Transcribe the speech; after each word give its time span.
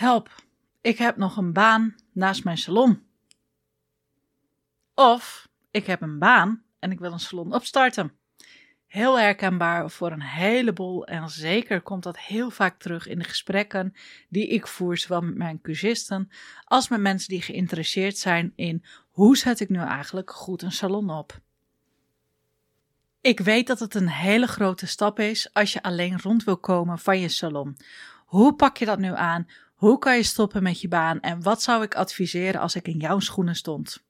Help, 0.00 0.42
ik 0.80 0.98
heb 0.98 1.16
nog 1.16 1.36
een 1.36 1.52
baan 1.52 1.94
naast 2.12 2.44
mijn 2.44 2.58
salon. 2.58 3.02
Of 4.94 5.48
ik 5.70 5.86
heb 5.86 6.00
een 6.00 6.18
baan 6.18 6.62
en 6.78 6.90
ik 6.90 6.98
wil 6.98 7.12
een 7.12 7.20
salon 7.20 7.54
opstarten. 7.54 8.12
Heel 8.86 9.18
herkenbaar 9.18 9.90
voor 9.90 10.12
een 10.12 10.22
heleboel 10.22 11.06
en 11.06 11.28
zeker 11.28 11.80
komt 11.80 12.02
dat 12.02 12.18
heel 12.18 12.50
vaak 12.50 12.78
terug 12.78 13.06
in 13.06 13.18
de 13.18 13.24
gesprekken 13.24 13.94
die 14.28 14.46
ik 14.46 14.66
voer, 14.66 14.96
zowel 14.96 15.20
met 15.20 15.34
mijn 15.34 15.60
cursisten 15.60 16.30
als 16.64 16.88
met 16.88 17.00
mensen 17.00 17.28
die 17.28 17.42
geïnteresseerd 17.42 18.18
zijn 18.18 18.52
in 18.56 18.84
hoe 19.08 19.36
zet 19.36 19.60
ik 19.60 19.68
nu 19.68 19.78
eigenlijk 19.78 20.30
goed 20.30 20.62
een 20.62 20.72
salon 20.72 21.10
op. 21.10 21.40
Ik 23.20 23.40
weet 23.40 23.66
dat 23.66 23.80
het 23.80 23.94
een 23.94 24.08
hele 24.08 24.46
grote 24.46 24.86
stap 24.86 25.18
is 25.18 25.52
als 25.52 25.72
je 25.72 25.82
alleen 25.82 26.20
rond 26.20 26.44
wil 26.44 26.58
komen 26.58 26.98
van 26.98 27.20
je 27.20 27.28
salon. 27.28 27.76
Hoe 28.26 28.54
pak 28.54 28.76
je 28.76 28.84
dat 28.84 28.98
nu 28.98 29.14
aan? 29.14 29.46
Hoe 29.80 29.98
kan 29.98 30.16
je 30.16 30.22
stoppen 30.22 30.62
met 30.62 30.80
je 30.80 30.88
baan? 30.88 31.20
En 31.20 31.42
wat 31.42 31.62
zou 31.62 31.82
ik 31.82 31.94
adviseren 31.94 32.60
als 32.60 32.74
ik 32.74 32.88
in 32.88 32.98
jouw 32.98 33.18
schoenen 33.18 33.56
stond? 33.56 34.04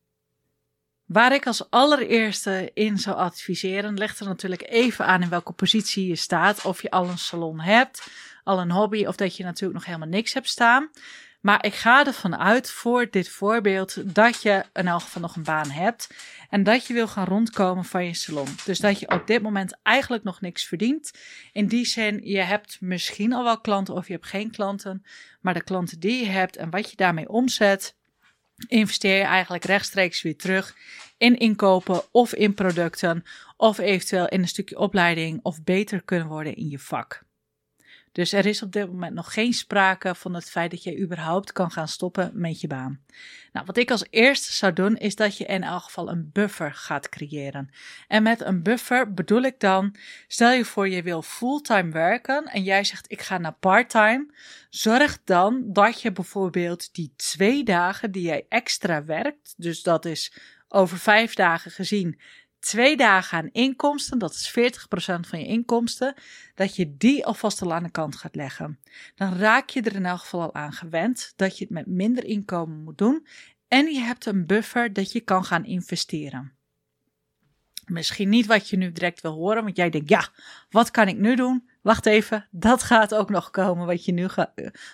Waar 1.04 1.32
ik 1.32 1.46
als 1.46 1.70
allereerste 1.70 2.70
in 2.74 2.98
zou 2.98 3.16
adviseren, 3.16 3.94
ligt 3.94 4.20
er 4.20 4.26
natuurlijk 4.26 4.62
even 4.68 5.06
aan 5.06 5.22
in 5.22 5.28
welke 5.28 5.52
positie 5.52 6.06
je 6.06 6.16
staat. 6.16 6.64
Of 6.64 6.82
je 6.82 6.90
al 6.90 7.08
een 7.08 7.18
salon 7.18 7.60
hebt, 7.60 8.10
al 8.44 8.60
een 8.60 8.70
hobby, 8.70 9.04
of 9.04 9.16
dat 9.16 9.36
je 9.36 9.44
natuurlijk 9.44 9.74
nog 9.74 9.84
helemaal 9.84 10.08
niks 10.08 10.32
hebt 10.32 10.48
staan. 10.48 10.90
Maar 11.40 11.64
ik 11.64 11.74
ga 11.74 12.06
ervan 12.06 12.36
uit 12.36 12.70
voor 12.70 13.10
dit 13.10 13.28
voorbeeld 13.28 14.14
dat 14.14 14.42
je 14.42 14.64
in 14.72 14.86
elk 14.86 15.00
geval 15.00 15.22
nog 15.22 15.36
een 15.36 15.42
baan 15.42 15.70
hebt. 15.70 16.14
En 16.48 16.62
dat 16.62 16.86
je 16.86 16.92
wil 16.92 17.08
gaan 17.08 17.26
rondkomen 17.26 17.84
van 17.84 18.04
je 18.04 18.14
salon. 18.14 18.48
Dus 18.64 18.78
dat 18.78 19.00
je 19.00 19.10
op 19.10 19.26
dit 19.26 19.42
moment 19.42 19.78
eigenlijk 19.82 20.24
nog 20.24 20.40
niks 20.40 20.64
verdient. 20.64 21.10
In 21.52 21.66
die 21.66 21.84
zin, 21.84 22.20
je 22.24 22.40
hebt 22.40 22.80
misschien 22.80 23.32
al 23.32 23.44
wel 23.44 23.60
klanten 23.60 23.94
of 23.94 24.06
je 24.06 24.12
hebt 24.12 24.26
geen 24.26 24.50
klanten. 24.50 25.04
Maar 25.40 25.54
de 25.54 25.64
klanten 25.64 26.00
die 26.00 26.24
je 26.24 26.30
hebt 26.30 26.56
en 26.56 26.70
wat 26.70 26.90
je 26.90 26.96
daarmee 26.96 27.28
omzet, 27.28 27.96
investeer 28.68 29.16
je 29.16 29.22
eigenlijk 29.22 29.64
rechtstreeks 29.64 30.22
weer 30.22 30.36
terug 30.36 30.76
in 31.18 31.38
inkopen 31.38 32.02
of 32.10 32.34
in 32.34 32.54
producten. 32.54 33.24
Of 33.56 33.78
eventueel 33.78 34.28
in 34.28 34.40
een 34.40 34.48
stukje 34.48 34.78
opleiding 34.78 35.40
of 35.42 35.62
beter 35.62 36.02
kunnen 36.02 36.28
worden 36.28 36.56
in 36.56 36.68
je 36.68 36.78
vak. 36.78 37.28
Dus 38.12 38.32
er 38.32 38.46
is 38.46 38.62
op 38.62 38.72
dit 38.72 38.86
moment 38.86 39.14
nog 39.14 39.32
geen 39.32 39.52
sprake 39.52 40.14
van 40.14 40.34
het 40.34 40.50
feit 40.50 40.70
dat 40.70 40.82
je 40.82 40.98
überhaupt 40.98 41.52
kan 41.52 41.70
gaan 41.70 41.88
stoppen 41.88 42.30
met 42.34 42.60
je 42.60 42.66
baan. 42.66 43.00
Nou, 43.52 43.66
wat 43.66 43.76
ik 43.76 43.90
als 43.90 44.06
eerste 44.10 44.52
zou 44.52 44.72
doen, 44.72 44.96
is 44.96 45.14
dat 45.14 45.36
je 45.36 45.44
in 45.44 45.62
elk 45.62 45.82
geval 45.82 46.10
een 46.10 46.30
buffer 46.32 46.74
gaat 46.74 47.08
creëren. 47.08 47.70
En 48.08 48.22
met 48.22 48.40
een 48.40 48.62
buffer 48.62 49.14
bedoel 49.14 49.42
ik 49.42 49.60
dan, 49.60 49.94
stel 50.26 50.50
je 50.52 50.64
voor 50.64 50.88
je 50.88 51.02
wil 51.02 51.22
fulltime 51.22 51.90
werken 51.90 52.44
en 52.44 52.62
jij 52.62 52.84
zegt 52.84 53.12
ik 53.12 53.20
ga 53.20 53.38
naar 53.38 53.56
parttime. 53.60 54.26
Zorg 54.70 55.18
dan 55.24 55.62
dat 55.66 56.00
je 56.00 56.12
bijvoorbeeld 56.12 56.94
die 56.94 57.12
twee 57.16 57.64
dagen 57.64 58.10
die 58.10 58.22
jij 58.22 58.46
extra 58.48 59.04
werkt, 59.04 59.54
dus 59.56 59.82
dat 59.82 60.04
is 60.04 60.32
over 60.72 60.98
vijf 60.98 61.34
dagen 61.34 61.70
gezien, 61.70 62.20
twee 62.60 62.96
dagen 62.96 63.38
aan 63.38 63.48
inkomsten, 63.52 64.18
dat 64.18 64.32
is 64.32 64.50
40% 64.50 64.52
van 65.20 65.38
je 65.38 65.46
inkomsten, 65.46 66.14
dat 66.54 66.76
je 66.76 66.96
die 66.96 67.26
alvast 67.26 67.62
al 67.62 67.72
aan 67.72 67.82
de 67.82 67.90
kant 67.90 68.16
gaat 68.16 68.34
leggen. 68.34 68.78
Dan 69.14 69.36
raak 69.36 69.70
je 69.70 69.82
er 69.82 69.94
in 69.94 70.06
elk 70.06 70.20
geval 70.20 70.40
al 70.40 70.54
aan 70.54 70.72
gewend 70.72 71.32
dat 71.36 71.58
je 71.58 71.64
het 71.64 71.72
met 71.72 71.86
minder 71.86 72.24
inkomen 72.24 72.82
moet 72.82 72.98
doen 72.98 73.26
en 73.68 73.86
je 73.86 74.00
hebt 74.00 74.26
een 74.26 74.46
buffer 74.46 74.92
dat 74.92 75.12
je 75.12 75.20
kan 75.20 75.44
gaan 75.44 75.64
investeren. 75.64 76.52
Misschien 77.86 78.28
niet 78.28 78.46
wat 78.46 78.68
je 78.68 78.76
nu 78.76 78.92
direct 78.92 79.20
wil 79.20 79.32
horen, 79.32 79.62
want 79.62 79.76
jij 79.76 79.90
denkt, 79.90 80.08
ja, 80.08 80.28
wat 80.70 80.90
kan 80.90 81.08
ik 81.08 81.16
nu 81.16 81.36
doen? 81.36 81.69
Wacht 81.80 82.06
even, 82.06 82.46
dat 82.50 82.82
gaat 82.82 83.14
ook 83.14 83.30
nog 83.30 83.50
komen 83.50 83.86
wat 83.86 84.04
je, 84.04 84.12
nu 84.12 84.28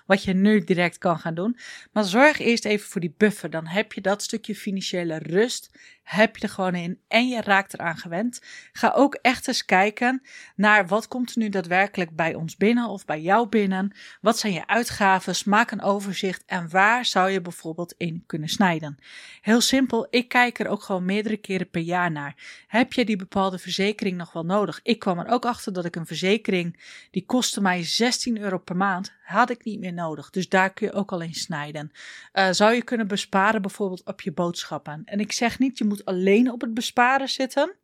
wat 0.07 0.23
je 0.23 0.33
nu 0.33 0.65
direct 0.65 0.99
kan 0.99 1.19
gaan 1.19 1.35
doen. 1.35 1.59
Maar 1.93 2.05
zorg 2.05 2.39
eerst 2.39 2.65
even 2.65 2.89
voor 2.89 3.01
die 3.01 3.15
buffer. 3.17 3.51
Dan 3.51 3.67
heb 3.67 3.93
je 3.93 4.01
dat 4.01 4.23
stukje 4.23 4.55
financiële 4.55 5.19
rust 5.19 5.71
heb 6.07 6.37
je 6.37 6.43
er 6.43 6.49
gewoon 6.53 6.75
in 6.75 7.01
en 7.09 7.29
je 7.29 7.41
raakt 7.41 7.75
eraan 7.75 7.97
gewend. 7.97 8.41
Ga 8.73 8.93
ook 8.95 9.15
echt 9.15 9.49
eens 9.49 9.65
kijken 9.65 10.23
naar 10.57 10.87
wat 10.87 11.09
komt 11.09 11.31
er 11.31 11.39
nu 11.39 11.49
daadwerkelijk 11.49 12.17
bij 12.17 12.35
ons 12.35 12.57
binnen 12.57 12.89
of 12.89 13.05
bij 13.05 13.21
jou 13.21 13.49
binnen. 13.49 13.97
Wat 14.21 14.39
zijn 14.39 14.53
je 14.53 14.67
uitgaven? 14.67 15.35
Maak 15.45 15.71
een 15.71 15.83
overzicht 15.83 16.43
en 16.47 16.71
waar 16.71 17.05
zou 17.05 17.31
je 17.31 17.41
bijvoorbeeld 17.41 17.95
in 17.97 18.25
kunnen 18.27 18.49
snijden. 18.49 18.99
Heel 19.41 19.61
simpel, 19.61 20.07
ik 20.11 20.29
kijk 20.29 20.59
er 20.59 20.69
ook 20.69 20.83
gewoon 20.83 21.05
meerdere 21.05 21.37
keren 21.37 21.71
per 21.71 21.81
jaar 21.81 22.11
naar. 22.11 22.65
Heb 22.67 22.93
je 22.93 23.05
die 23.05 23.17
bepaalde 23.17 23.59
verzekering 23.59 24.17
nog 24.17 24.33
wel 24.33 24.45
nodig? 24.45 24.81
Ik 24.83 24.99
kwam 24.99 25.19
er 25.19 25.29
ook 25.29 25.45
achter 25.45 25.73
dat 25.73 25.85
ik 25.85 25.97
een 25.97 26.07
verzekering 26.07 26.76
die 27.11 27.27
kostte 27.27 27.61
mij 27.61 27.85
16 27.85 28.39
euro 28.39 28.59
per 28.59 28.77
maand 28.77 29.13
had 29.23 29.51
ik 29.51 29.65
niet 29.65 29.81
meer 29.81 29.93
nodig. 29.93 30.31
Dus 30.31 30.49
daar 30.49 30.73
kun 30.73 30.87
je 30.87 30.93
ook 30.93 31.13
al 31.13 31.21
in 31.21 31.35
snijden. 31.35 31.91
Uh, 32.33 32.49
zou 32.51 32.75
je 32.75 32.83
kunnen 32.83 33.09
besparen 33.09 33.63
bijvoorbeeld 33.63 34.05
op 34.05 34.21
je 34.21 34.33
boodschappen. 34.33 35.03
En 35.05 35.21
ik 35.21 35.33
zeg 35.33 35.59
niet, 35.59 35.79
je 35.79 35.85
moet 35.85 36.05
alleen 36.05 36.51
op 36.53 36.61
het 36.61 36.75
besparen 36.75 37.29
zitten. 37.29 37.75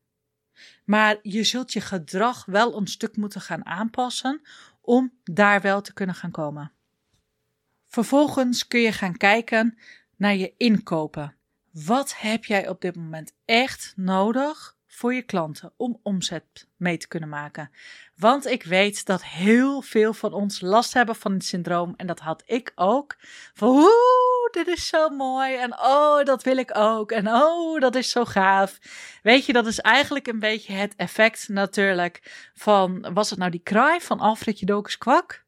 Maar 0.85 1.19
je 1.23 1.45
zult 1.45 1.73
je 1.73 1.81
gedrag 1.81 2.45
wel 2.45 2.77
een 2.77 2.87
stuk 2.87 3.17
moeten 3.17 3.41
gaan 3.41 3.67
aanpassen 3.67 4.41
om 4.81 5.13
daar 5.25 5.61
wel 5.61 5.81
te 5.81 5.93
kunnen 5.93 6.15
gaan 6.15 6.31
komen. 6.31 6.73
Vervolgens 7.87 8.67
kun 8.67 8.81
je 8.81 8.93
gaan 8.93 9.17
kijken 9.17 9.79
naar 10.17 10.37
je 10.37 10.55
inkopen. 10.57 11.37
Wat 11.71 12.17
heb 12.17 12.45
jij 12.45 12.69
op 12.69 12.81
dit 12.81 12.97
moment 12.97 13.35
echt 13.45 13.93
nodig 13.97 14.77
voor 14.95 15.15
je 15.15 15.23
klanten 15.23 15.73
om 15.77 16.01
omzet 16.03 16.69
mee 16.77 16.97
te 16.97 17.09
kunnen 17.09 17.29
maken. 17.29 17.71
Want 18.17 18.47
ik 18.47 18.63
weet 18.63 19.07
dat 19.07 19.25
heel 19.25 19.83
veel 19.83 20.15
van 20.15 20.33
ons 20.33 20.61
last 20.61 20.93
hebben 20.93 21.17
van 21.17 21.33
het 21.33 21.45
syndroom. 21.45 21.95
En 21.97 22.07
dat 22.07 22.21
had 22.21 22.43
ik 22.47 22.73
ook. 22.75 23.17
Van 23.55 23.69
oeh, 23.69 24.51
dit 24.51 24.67
is 24.67 24.87
zo 24.87 25.09
mooi. 25.09 25.57
En 25.57 25.79
oh, 25.79 26.25
dat 26.25 26.43
wil 26.43 26.57
ik 26.57 26.77
ook. 26.77 27.13
En 27.13 27.29
oh, 27.29 27.81
dat 27.81 27.95
is 27.95 28.11
zo 28.11 28.25
gaaf. 28.25 28.79
Weet 29.23 29.47
je, 29.47 29.53
dat 29.53 29.67
is 29.67 29.81
eigenlijk 29.81 30.27
een 30.27 30.39
beetje 30.39 30.73
het 30.73 30.95
effect 30.97 31.49
natuurlijk 31.49 32.51
van... 32.55 33.15
Was 33.15 33.31
het 33.31 33.39
nou 33.39 33.51
die 33.51 33.63
kraai 33.63 34.01
van 34.01 34.21
Alfred 34.21 34.59
Jodokus 34.59 34.99
Kwak? 34.99 35.45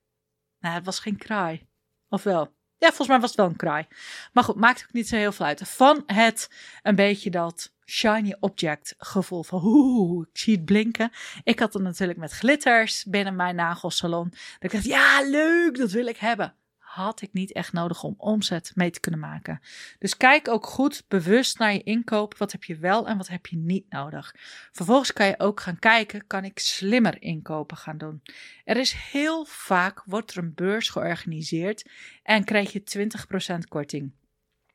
Nou, 0.58 0.74
het 0.74 0.84
was 0.84 0.98
geen 0.98 1.16
kraai. 1.16 1.66
Of 2.08 2.22
wel? 2.22 2.54
Ja, 2.76 2.86
volgens 2.86 3.08
mij 3.08 3.20
was 3.20 3.30
het 3.30 3.38
wel 3.38 3.48
een 3.48 3.56
kraai. 3.56 3.86
Maar 4.32 4.44
goed, 4.44 4.56
maakt 4.56 4.82
ook 4.82 4.92
niet 4.92 5.08
zo 5.08 5.16
heel 5.16 5.32
veel 5.32 5.46
uit. 5.46 5.68
Van 5.68 6.02
het 6.06 6.50
een 6.82 6.96
beetje 6.96 7.30
dat 7.30 7.73
shiny 7.86 8.36
object 8.40 8.94
gevoel 8.98 9.42
van 9.42 9.60
oeh, 9.64 10.26
ik 10.32 10.38
zie 10.38 10.54
het 10.56 10.64
blinken. 10.64 11.10
Ik 11.44 11.58
had 11.58 11.72
het 11.72 11.82
natuurlijk 11.82 12.18
met 12.18 12.32
glitters 12.32 13.04
binnen 13.04 13.36
mijn 13.36 13.54
nagelsalon. 13.54 14.28
Dat 14.30 14.38
ik 14.60 14.72
dacht, 14.72 14.84
ja, 14.84 15.28
leuk, 15.30 15.76
dat 15.76 15.90
wil 15.90 16.06
ik 16.06 16.16
hebben. 16.16 16.54
Had 16.78 17.20
ik 17.20 17.32
niet 17.32 17.52
echt 17.52 17.72
nodig 17.72 18.02
om 18.02 18.14
omzet 18.16 18.72
mee 18.74 18.90
te 18.90 19.00
kunnen 19.00 19.20
maken. 19.20 19.60
Dus 19.98 20.16
kijk 20.16 20.48
ook 20.48 20.66
goed 20.66 21.04
bewust 21.08 21.58
naar 21.58 21.72
je 21.72 21.82
inkoop. 21.82 22.38
Wat 22.38 22.52
heb 22.52 22.64
je 22.64 22.76
wel 22.76 23.06
en 23.06 23.16
wat 23.16 23.28
heb 23.28 23.46
je 23.46 23.56
niet 23.56 23.90
nodig? 23.90 24.34
Vervolgens 24.72 25.12
kan 25.12 25.26
je 25.26 25.38
ook 25.38 25.60
gaan 25.60 25.78
kijken, 25.78 26.26
kan 26.26 26.44
ik 26.44 26.58
slimmer 26.58 27.22
inkopen 27.22 27.76
gaan 27.76 27.98
doen? 27.98 28.22
Er 28.64 28.76
is 28.76 28.92
heel 28.92 29.44
vaak, 29.44 30.02
wordt 30.04 30.30
er 30.30 30.38
een 30.38 30.54
beurs 30.54 30.88
georganiseerd 30.88 31.90
en 32.22 32.44
krijg 32.44 32.72
je 32.72 33.08
20% 33.54 33.58
korting. 33.68 34.12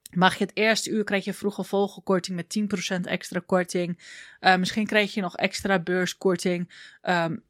Mag 0.10 0.36
je 0.36 0.44
het 0.44 0.56
eerste 0.58 0.90
uur 0.90 1.04
krijg 1.04 1.26
je 1.26 1.34
vroege 1.34 1.64
volgelkorting 1.64 2.36
met 2.36 2.98
10% 2.98 3.02
extra 3.02 3.42
korting. 3.46 4.00
Uh, 4.42 4.56
misschien 4.56 4.86
krijg 4.86 5.14
je 5.14 5.22
nog 5.22 5.36
extra 5.36 5.80
beurskorting. 5.80 6.74
Um, 7.02 7.44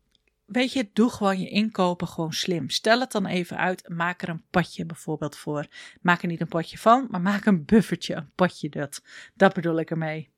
weet 0.45 0.73
je, 0.73 0.89
doe 0.93 1.09
gewoon 1.09 1.39
je 1.39 1.49
inkopen 1.49 2.07
gewoon 2.07 2.33
slim. 2.33 2.69
Stel 2.69 2.99
het 2.99 3.11
dan 3.11 3.25
even 3.25 3.57
uit. 3.57 3.89
Maak 3.89 4.21
er 4.21 4.29
een 4.29 4.43
potje 4.49 4.85
bijvoorbeeld 4.85 5.37
voor. 5.37 5.67
Maak 6.01 6.21
er 6.21 6.27
niet 6.27 6.41
een 6.41 6.47
potje 6.47 6.77
van, 6.77 7.07
maar 7.09 7.21
maak 7.21 7.45
een 7.45 7.65
buffertje, 7.65 8.15
een 8.15 8.31
potje 8.35 8.69
dat. 8.69 9.01
Dat 9.33 9.53
bedoel 9.53 9.79
ik 9.79 9.91
ermee. 9.91 10.29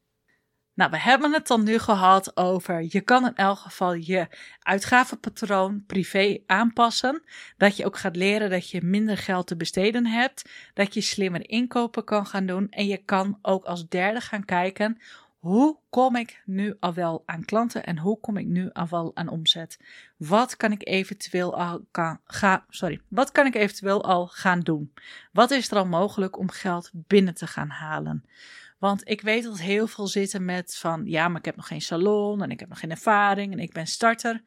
Nou, 0.81 0.93
we 0.93 0.99
hebben 0.99 1.33
het 1.33 1.47
dan 1.47 1.63
nu 1.63 1.77
gehad 1.77 2.37
over 2.37 2.85
je 2.89 3.01
kan 3.01 3.25
in 3.25 3.35
elk 3.35 3.57
geval 3.57 3.93
je 3.93 4.27
uitgavenpatroon 4.61 5.83
privé 5.85 6.37
aanpassen. 6.45 7.23
Dat 7.57 7.77
je 7.77 7.85
ook 7.85 7.97
gaat 7.97 8.15
leren 8.15 8.49
dat 8.49 8.69
je 8.69 8.81
minder 8.83 9.17
geld 9.17 9.47
te 9.47 9.55
besteden 9.55 10.05
hebt. 10.05 10.49
Dat 10.73 10.93
je 10.93 11.01
slimmer 11.01 11.49
inkopen 11.49 12.03
kan 12.03 12.25
gaan 12.25 12.45
doen. 12.45 12.69
En 12.69 12.87
je 12.87 12.97
kan 12.97 13.39
ook 13.41 13.65
als 13.65 13.87
derde 13.87 14.21
gaan 14.21 14.45
kijken 14.45 14.97
hoe 15.39 15.77
kom 15.89 16.15
ik 16.15 16.41
nu 16.45 16.75
al 16.79 16.93
wel 16.93 17.23
aan 17.25 17.45
klanten 17.45 17.85
en 17.85 17.97
hoe 17.97 18.19
kom 18.19 18.37
ik 18.37 18.45
nu 18.45 18.69
al 18.73 18.87
wel 18.89 19.11
aan 19.13 19.27
omzet? 19.27 19.79
Wat 20.17 20.57
kan 20.57 20.71
ik 20.71 20.87
eventueel 20.87 21.57
al 21.57 21.85
gaan, 22.25 22.63
sorry, 22.69 23.01
wat 23.07 23.31
kan 23.31 23.45
ik 23.45 23.55
eventueel 23.55 24.03
al 24.03 24.27
gaan 24.27 24.59
doen? 24.59 24.93
Wat 25.31 25.51
is 25.51 25.71
er 25.71 25.77
al 25.77 25.85
mogelijk 25.85 26.37
om 26.37 26.49
geld 26.49 26.89
binnen 26.93 27.33
te 27.33 27.47
gaan 27.47 27.69
halen? 27.69 28.25
Want 28.81 29.01
ik 29.09 29.21
weet 29.21 29.43
dat 29.43 29.59
heel 29.59 29.87
veel 29.87 30.07
zitten 30.07 30.45
met 30.45 30.75
van 30.75 31.05
ja, 31.05 31.27
maar 31.27 31.39
ik 31.39 31.45
heb 31.45 31.55
nog 31.55 31.67
geen 31.67 31.81
salon 31.81 32.43
en 32.43 32.51
ik 32.51 32.59
heb 32.59 32.69
nog 32.69 32.79
geen 32.79 32.91
ervaring 32.91 33.51
en 33.51 33.59
ik 33.59 33.73
ben 33.73 33.87
starter. 33.87 34.43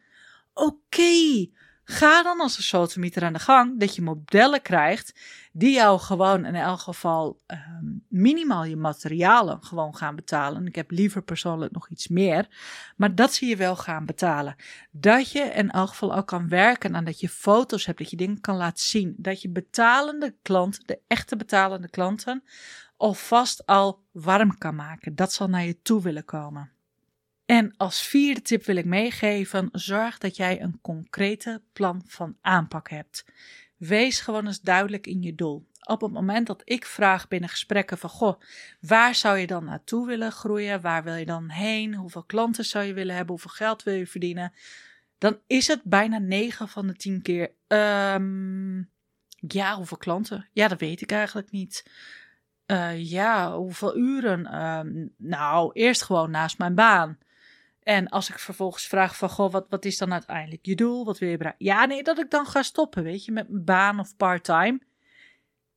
Oké, 0.54 1.46
Ga 1.84 2.22
dan 2.22 2.40
als 2.40 2.56
een 2.56 2.62
sodemieter 2.62 3.24
aan 3.24 3.32
de 3.32 3.38
gang 3.38 3.80
dat 3.80 3.94
je 3.94 4.02
modellen 4.02 4.62
krijgt 4.62 5.20
die 5.52 5.74
jou 5.74 6.00
gewoon 6.00 6.44
in 6.44 6.54
elk 6.54 6.80
geval 6.80 7.40
ehm, 7.46 7.84
minimaal 8.08 8.64
je 8.64 8.76
materialen 8.76 9.64
gewoon 9.64 9.96
gaan 9.96 10.14
betalen. 10.14 10.66
Ik 10.66 10.74
heb 10.74 10.90
liever 10.90 11.22
persoonlijk 11.22 11.72
nog 11.72 11.88
iets 11.88 12.08
meer, 12.08 12.48
maar 12.96 13.14
dat 13.14 13.34
zie 13.34 13.48
je 13.48 13.56
wel 13.56 13.76
gaan 13.76 14.06
betalen. 14.06 14.56
Dat 14.90 15.30
je 15.30 15.40
in 15.40 15.70
elk 15.70 15.88
geval 15.88 16.14
al 16.14 16.24
kan 16.24 16.48
werken 16.48 16.96
aan 16.96 17.04
dat 17.04 17.20
je 17.20 17.28
foto's 17.28 17.86
hebt, 17.86 17.98
dat 17.98 18.10
je 18.10 18.16
dingen 18.16 18.40
kan 18.40 18.56
laten 18.56 18.84
zien. 18.84 19.14
Dat 19.16 19.42
je 19.42 19.48
betalende 19.48 20.34
klanten, 20.42 20.82
de 20.86 20.98
echte 21.06 21.36
betalende 21.36 21.88
klanten, 21.88 22.44
alvast 22.96 23.66
al 23.66 24.02
warm 24.12 24.58
kan 24.58 24.74
maken. 24.74 25.14
Dat 25.14 25.32
zal 25.32 25.48
naar 25.48 25.64
je 25.64 25.82
toe 25.82 26.02
willen 26.02 26.24
komen. 26.24 26.73
En 27.46 27.74
als 27.76 28.02
vierde 28.02 28.42
tip 28.42 28.64
wil 28.64 28.76
ik 28.76 28.84
meegeven: 28.84 29.68
zorg 29.72 30.18
dat 30.18 30.36
jij 30.36 30.62
een 30.62 30.78
concrete 30.80 31.62
plan 31.72 32.02
van 32.06 32.36
aanpak 32.40 32.90
hebt. 32.90 33.24
Wees 33.76 34.20
gewoon 34.20 34.46
eens 34.46 34.60
duidelijk 34.60 35.06
in 35.06 35.22
je 35.22 35.34
doel. 35.34 35.66
Op 35.80 36.00
het 36.00 36.12
moment 36.12 36.46
dat 36.46 36.62
ik 36.64 36.86
vraag 36.86 37.28
binnen 37.28 37.48
gesprekken 37.48 37.98
van 37.98 38.10
goh, 38.10 38.40
waar 38.80 39.14
zou 39.14 39.38
je 39.38 39.46
dan 39.46 39.64
naartoe 39.64 40.06
willen 40.06 40.32
groeien? 40.32 40.80
Waar 40.80 41.04
wil 41.04 41.14
je 41.14 41.24
dan 41.24 41.50
heen? 41.50 41.94
Hoeveel 41.94 42.24
klanten 42.24 42.64
zou 42.64 42.84
je 42.84 42.92
willen 42.92 43.14
hebben? 43.14 43.32
Hoeveel 43.32 43.50
geld 43.50 43.82
wil 43.82 43.94
je 43.94 44.06
verdienen? 44.06 44.52
Dan 45.18 45.38
is 45.46 45.66
het 45.66 45.82
bijna 45.82 46.18
9 46.18 46.68
van 46.68 46.86
de 46.86 46.96
10 46.96 47.22
keer. 47.22 47.50
Um, 47.66 48.90
ja, 49.34 49.76
hoeveel 49.76 49.96
klanten? 49.96 50.48
Ja, 50.52 50.68
dat 50.68 50.80
weet 50.80 51.00
ik 51.00 51.12
eigenlijk 51.12 51.50
niet. 51.50 51.90
Uh, 52.66 53.10
ja, 53.10 53.56
hoeveel 53.56 53.96
uren? 53.96 54.64
Um, 54.64 55.14
nou, 55.16 55.70
eerst 55.72 56.02
gewoon 56.02 56.30
naast 56.30 56.58
mijn 56.58 56.74
baan. 56.74 57.18
En 57.84 58.08
als 58.08 58.30
ik 58.30 58.38
vervolgens 58.38 58.86
vraag 58.86 59.16
van, 59.16 59.28
goh, 59.28 59.52
wat, 59.52 59.66
wat 59.68 59.84
is 59.84 59.98
dan 59.98 60.12
uiteindelijk 60.12 60.66
je 60.66 60.74
doel? 60.74 61.04
Wat 61.04 61.18
wil 61.18 61.28
je 61.28 61.36
bereiken? 61.36 61.64
Ja, 61.64 61.84
nee, 61.84 62.02
dat 62.02 62.18
ik 62.18 62.30
dan 62.30 62.46
ga 62.46 62.62
stoppen, 62.62 63.02
weet 63.02 63.24
je, 63.24 63.32
met 63.32 63.48
mijn 63.48 63.64
baan 63.64 63.98
of 63.98 64.16
part-time. 64.16 64.80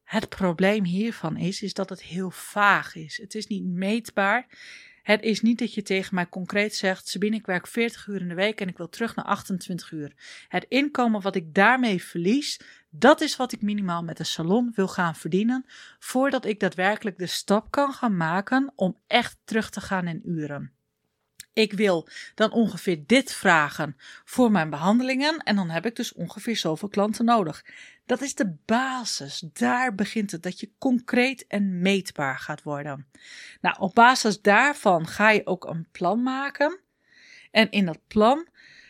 Het 0.04 0.30
probleem 0.30 0.84
hiervan 0.84 1.38
is, 1.38 1.62
is 1.62 1.74
dat 1.74 1.90
het 1.90 2.04
heel 2.04 2.32
vaag 2.32 2.96
is. 2.96 3.18
Het 3.18 3.36
is 3.36 3.48
niet 3.48 3.66
meetbaar. 3.66 4.48
Het 5.04 5.22
is 5.22 5.42
niet 5.42 5.60
dat 5.60 5.74
je 5.74 5.82
tegen 5.82 6.16
mij 6.16 6.28
concreet 6.28 6.76
zegt, 6.76 7.08
Sabine, 7.08 7.36
ik 7.36 7.46
werk 7.46 7.68
40 7.68 8.08
uur 8.08 8.22
in 8.22 8.28
de 8.28 8.34
week 8.34 8.62
en 8.62 8.68
ik 8.68 8.78
wil 8.78 8.90
terug 8.90 9.16
naar 9.16 9.26
28 9.26 9.92
uur. 9.92 10.14
Het 10.48 10.66
inkomen 10.70 11.22
wat 11.22 11.36
ik 11.36 11.54
daarmee 11.54 12.04
verlies, 12.04 12.60
dat 12.90 13.22
is 13.22 13.36
wat 13.36 13.52
ik 13.52 13.62
minimaal 13.62 14.04
met 14.04 14.18
de 14.18 14.24
salon 14.24 14.72
wil 14.76 14.88
gaan 14.88 15.16
verdienen, 15.16 15.66
voordat 16.00 16.46
ik 16.46 16.60
daadwerkelijk 16.60 17.18
de 17.18 17.28
stap 17.28 17.72
kan 17.72 17.94
gaan 17.94 18.18
maken 18.18 18.72
om 18.76 18.98
echt 19.08 19.38
terug 19.44 19.70
te 19.70 19.82
gaan 19.82 20.08
in 20.08 20.22
uren 20.26 20.77
ik 21.58 21.74
wil 21.74 22.08
dan 22.36 22.52
ongeveer 22.52 23.04
dit 23.06 23.34
vragen 23.34 23.98
voor 24.26 24.52
mijn 24.52 24.70
behandelingen 24.70 25.38
en 25.38 25.56
dan 25.56 25.70
heb 25.70 25.86
ik 25.86 25.96
dus 25.96 26.14
ongeveer 26.14 26.58
zoveel 26.58 26.90
klanten 26.90 27.26
nodig. 27.26 27.66
Dat 28.06 28.22
is 28.22 28.36
de 28.36 28.56
basis. 28.66 29.44
Daar 29.54 29.96
begint 29.96 30.32
het 30.32 30.44
dat 30.44 30.60
je 30.60 30.72
concreet 30.78 31.48
en 31.48 31.82
meetbaar 31.82 32.40
gaat 32.40 32.64
worden. 32.64 33.08
Nou, 33.62 33.76
op 33.80 33.94
basis 33.94 34.42
daarvan 34.42 35.08
ga 35.08 35.30
je 35.30 35.46
ook 35.46 35.66
een 35.66 35.88
plan 35.92 36.24
maken. 36.24 36.80
En 37.52 37.72
in 37.72 37.86
dat 37.86 38.00
plan 38.08 38.48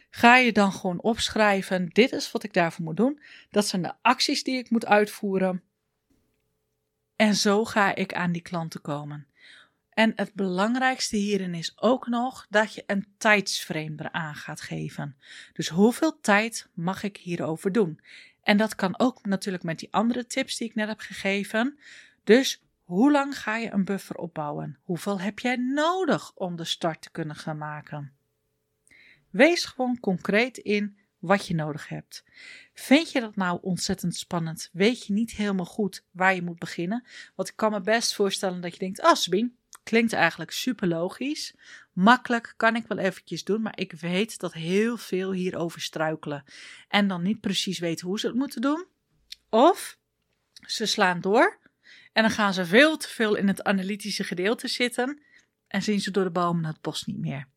ga 0.09 0.37
je 0.37 0.51
dan 0.51 0.71
gewoon 0.71 1.01
opschrijven: 1.01 1.89
dit 1.93 2.11
is 2.11 2.31
wat 2.31 2.43
ik 2.43 2.53
daarvoor 2.53 2.85
moet 2.85 2.97
doen. 2.97 3.21
Dat 3.49 3.67
zijn 3.67 3.81
de 3.81 3.93
acties 4.01 4.43
die 4.43 4.57
ik 4.57 4.69
moet 4.69 4.85
uitvoeren. 4.85 5.63
En 7.15 7.35
zo 7.35 7.65
ga 7.65 7.95
ik 7.95 8.13
aan 8.13 8.31
die 8.31 8.41
klanten 8.41 8.81
komen. 8.81 9.27
En 9.97 10.13
het 10.15 10.33
belangrijkste 10.33 11.15
hierin 11.15 11.53
is 11.53 11.77
ook 11.81 12.07
nog 12.07 12.45
dat 12.49 12.73
je 12.73 12.83
een 12.88 13.07
tijdsframe 13.17 13.95
eraan 13.97 14.35
gaat 14.35 14.61
geven. 14.61 15.17
Dus 15.53 15.67
hoeveel 15.67 16.19
tijd 16.19 16.67
mag 16.73 17.03
ik 17.03 17.17
hierover 17.17 17.71
doen? 17.71 17.99
En 18.44 18.57
dat 18.57 18.75
kan 18.75 18.99
ook 18.99 19.25
natuurlijk 19.25 19.63
met 19.63 19.79
die 19.79 19.94
andere 19.94 20.25
tips 20.25 20.57
die 20.57 20.67
ik 20.67 20.75
net 20.75 20.88
heb 20.88 20.99
gegeven. 20.99 21.79
Dus 22.23 22.63
hoe 22.83 23.11
lang 23.11 23.39
ga 23.39 23.57
je 23.57 23.71
een 23.71 23.85
buffer 23.85 24.15
opbouwen? 24.15 24.77
Hoeveel 24.83 25.19
heb 25.19 25.39
jij 25.39 25.55
nodig 25.55 26.31
om 26.33 26.55
de 26.55 26.65
start 26.65 27.01
te 27.01 27.11
kunnen 27.11 27.35
gaan 27.35 27.57
maken? 27.57 28.13
Wees 29.29 29.65
gewoon 29.65 30.00
concreet 30.00 30.57
in 30.57 30.97
wat 31.19 31.47
je 31.47 31.55
nodig 31.55 31.88
hebt. 31.89 32.23
Vind 32.73 33.11
je 33.11 33.19
dat 33.19 33.35
nou 33.35 33.59
ontzettend 33.61 34.15
spannend? 34.15 34.69
Weet 34.73 35.05
je 35.05 35.13
niet 35.13 35.31
helemaal 35.31 35.65
goed 35.65 36.03
waar 36.11 36.35
je 36.35 36.41
moet 36.41 36.59
beginnen? 36.59 37.05
Want 37.35 37.50
ik 37.50 37.55
kan 37.55 37.71
me 37.71 37.81
best 37.81 38.15
voorstellen 38.15 38.61
dat 38.61 38.73
je 38.73 38.79
denkt: 38.79 39.01
Ah, 39.01 39.15
Sabine, 39.15 39.51
Klinkt 39.88 40.13
eigenlijk 40.13 40.51
super 40.51 40.88
logisch. 40.88 41.54
Makkelijk 41.94 42.54
kan 42.57 42.75
ik 42.75 42.88
wel 42.88 42.98
eventjes 42.98 43.44
doen, 43.44 43.62
maar 43.62 43.80
ik 43.80 43.92
weet 43.92 44.39
dat 44.39 44.54
heel 44.54 44.98
veel 44.98 45.31
hierover 45.31 45.81
struikelen. 45.81 46.44
En 46.88 47.07
dan 47.07 47.22
niet 47.22 47.42
precies 47.42 47.80
weten 47.80 48.07
hoe 48.07 48.19
ze 48.19 48.28
het 48.28 48.36
moeten 48.36 48.62
doen. 48.62 48.86
Of 49.50 49.98
ze 50.66 50.86
slaan 50.86 51.22
door 51.22 51.60
en 52.13 52.22
dan 52.22 52.31
gaan 52.31 52.54
ze 52.54 52.66
veel 52.66 52.98
te 52.98 53.07
veel 53.07 53.36
in 53.36 53.48
het 53.48 53.63
analytische 53.63 54.24
gedeelte 54.24 54.68
zitten 54.68 55.22
en 55.68 55.81
zien 55.81 56.01
ze 56.01 56.12
door 56.12 56.24
de 56.24 56.31
bomen 56.31 56.66
het 56.66 56.81
bos 56.81 57.06
niet 57.06 57.19
meer. 57.19 57.48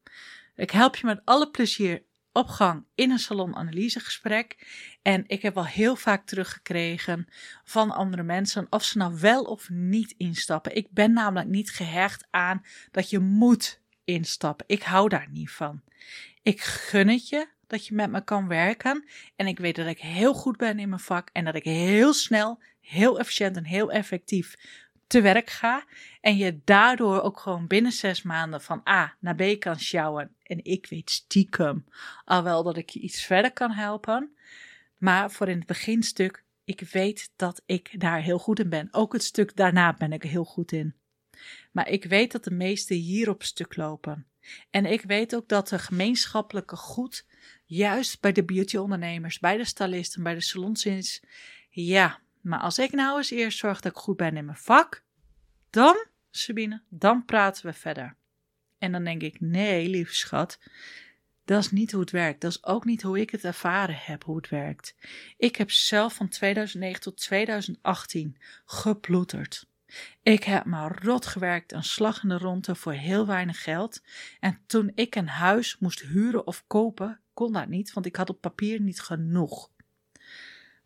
Ik 0.54 0.70
help 0.70 0.96
je 0.96 1.06
met 1.06 1.20
alle 1.24 1.50
plezier 1.50 2.02
opgang 2.32 2.84
in 2.94 3.10
een 3.10 3.18
salonanalysegesprek. 3.18 4.66
En 5.02 5.24
ik 5.26 5.42
heb 5.42 5.56
al 5.56 5.66
heel 5.66 5.96
vaak 5.96 6.26
teruggekregen 6.26 7.28
van 7.64 7.90
andere 7.90 8.22
mensen 8.22 8.66
of 8.70 8.84
ze 8.84 8.98
nou 8.98 9.16
wel 9.20 9.42
of 9.42 9.68
niet 9.70 10.14
instappen. 10.16 10.76
Ik 10.76 10.90
ben 10.90 11.12
namelijk 11.12 11.48
niet 11.48 11.70
gehecht 11.70 12.26
aan 12.30 12.64
dat 12.90 13.10
je 13.10 13.18
moet 13.18 13.80
instappen. 14.04 14.66
Ik 14.68 14.82
hou 14.82 15.08
daar 15.08 15.28
niet 15.30 15.50
van. 15.50 15.82
Ik 16.42 16.60
gun 16.60 17.08
het 17.08 17.28
je 17.28 17.48
dat 17.66 17.86
je 17.86 17.94
met 17.94 18.10
me 18.10 18.24
kan 18.24 18.48
werken. 18.48 19.04
En 19.36 19.46
ik 19.46 19.58
weet 19.58 19.76
dat 19.76 19.86
ik 19.86 20.00
heel 20.00 20.34
goed 20.34 20.56
ben 20.56 20.78
in 20.78 20.88
mijn 20.88 21.00
vak 21.00 21.28
en 21.32 21.44
dat 21.44 21.54
ik 21.54 21.64
heel 21.64 22.12
snel, 22.12 22.62
heel 22.80 23.18
efficiënt 23.18 23.56
en 23.56 23.64
heel 23.64 23.92
effectief 23.92 24.56
te 25.10 25.20
werk 25.20 25.50
ga. 25.50 25.84
En 26.20 26.36
je 26.36 26.60
daardoor 26.64 27.22
ook 27.22 27.40
gewoon 27.40 27.66
binnen 27.66 27.92
zes 27.92 28.22
maanden 28.22 28.60
van 28.60 28.82
A 28.88 29.16
naar 29.20 29.34
B 29.34 29.60
kan 29.60 29.78
sjouwen. 29.78 30.34
En 30.42 30.64
ik 30.64 30.86
weet 30.86 31.10
stiekem 31.10 31.84
al 32.24 32.42
wel 32.42 32.62
dat 32.62 32.76
ik 32.76 32.90
je 32.90 33.00
iets 33.00 33.24
verder 33.24 33.52
kan 33.52 33.70
helpen. 33.70 34.36
Maar 34.96 35.30
voor 35.30 35.48
in 35.48 35.58
het 35.58 35.66
beginstuk, 35.66 36.44
ik 36.64 36.80
weet 36.80 37.32
dat 37.36 37.62
ik 37.66 38.00
daar 38.00 38.22
heel 38.22 38.38
goed 38.38 38.58
in 38.58 38.68
ben. 38.68 38.88
Ook 38.90 39.12
het 39.12 39.22
stuk 39.22 39.56
daarna 39.56 39.94
ben 39.94 40.12
ik 40.12 40.22
heel 40.22 40.44
goed 40.44 40.72
in. 40.72 40.94
Maar 41.72 41.88
ik 41.88 42.04
weet 42.04 42.32
dat 42.32 42.44
de 42.44 42.50
meesten 42.50 42.96
hier 42.96 43.28
op 43.28 43.42
stuk 43.42 43.76
lopen. 43.76 44.26
En 44.70 44.86
ik 44.86 45.02
weet 45.02 45.34
ook 45.34 45.48
dat 45.48 45.68
de 45.68 45.78
gemeenschappelijke 45.78 46.76
goed, 46.76 47.26
juist 47.64 48.20
bij 48.20 48.32
de 48.32 48.44
beautyondernemers, 48.44 49.38
bij 49.38 49.56
de 49.56 49.64
stylisten, 49.64 50.22
bij 50.22 50.34
de 50.34 50.40
salons 50.40 50.84
is. 50.84 51.22
Ja, 51.70 52.20
maar 52.40 52.60
als 52.60 52.78
ik 52.78 52.92
nou 52.92 53.16
eens 53.16 53.30
eerst 53.30 53.58
zorg 53.58 53.80
dat 53.80 53.92
ik 53.92 53.98
goed 53.98 54.16
ben 54.16 54.36
in 54.36 54.44
mijn 54.44 54.56
vak, 54.56 55.02
dan, 55.70 56.06
Sabine, 56.30 56.82
dan 56.88 57.24
praten 57.24 57.66
we 57.66 57.72
verder. 57.72 58.16
En 58.78 58.92
dan 58.92 59.04
denk 59.04 59.22
ik, 59.22 59.40
nee, 59.40 59.88
lieve 59.88 60.14
schat, 60.14 60.58
dat 61.50 61.58
is 61.58 61.70
niet 61.70 61.92
hoe 61.92 62.00
het 62.00 62.10
werkt. 62.10 62.40
Dat 62.40 62.50
is 62.50 62.64
ook 62.64 62.84
niet 62.84 63.02
hoe 63.02 63.20
ik 63.20 63.30
het 63.30 63.44
ervaren 63.44 63.98
heb, 63.98 64.24
hoe 64.24 64.36
het 64.36 64.48
werkt. 64.48 64.94
Ik 65.36 65.56
heb 65.56 65.70
zelf 65.70 66.14
van 66.14 66.28
2009 66.28 67.00
tot 67.00 67.16
2018 67.16 68.36
geploeterd. 68.64 69.66
Ik 70.22 70.44
heb 70.44 70.64
maar 70.64 71.04
rot 71.04 71.26
gewerkt 71.26 71.72
en 71.72 71.82
slag 71.82 72.22
in 72.22 72.28
de 72.28 72.38
ronde 72.38 72.74
voor 72.74 72.92
heel 72.92 73.26
weinig 73.26 73.62
geld. 73.62 74.02
En 74.40 74.58
toen 74.66 74.92
ik 74.94 75.14
een 75.14 75.28
huis 75.28 75.78
moest 75.78 76.00
huren 76.00 76.46
of 76.46 76.64
kopen, 76.66 77.20
kon 77.34 77.52
dat 77.52 77.68
niet, 77.68 77.92
want 77.92 78.06
ik 78.06 78.16
had 78.16 78.30
op 78.30 78.40
papier 78.40 78.80
niet 78.80 79.00
genoeg. 79.00 79.70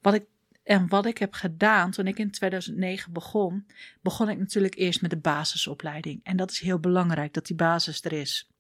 Wat 0.01 0.15
ik 0.15 0.27
en 0.65 0.89
wat 0.89 1.07
ik 1.07 1.19
heb 1.19 1.33
gedaan 1.33 1.91
toen 1.91 2.07
ik 2.07 2.19
in 2.19 2.31
2009 2.31 3.13
begon, 3.13 3.67
begon 4.03 4.29
ik 4.29 4.39
natuurlijk 4.39 4.75
eerst 4.75 5.01
met 5.03 5.11
de 5.11 5.19
basisopleiding. 5.19 6.21
En 6.23 6.37
dat 6.37 6.51
is 6.51 6.61
heel 6.61 6.79
belangrijk 6.79 7.33
dat 7.33 7.47
die 7.47 7.57
basis 7.57 8.05
er 8.05 8.13
is. 8.13 8.51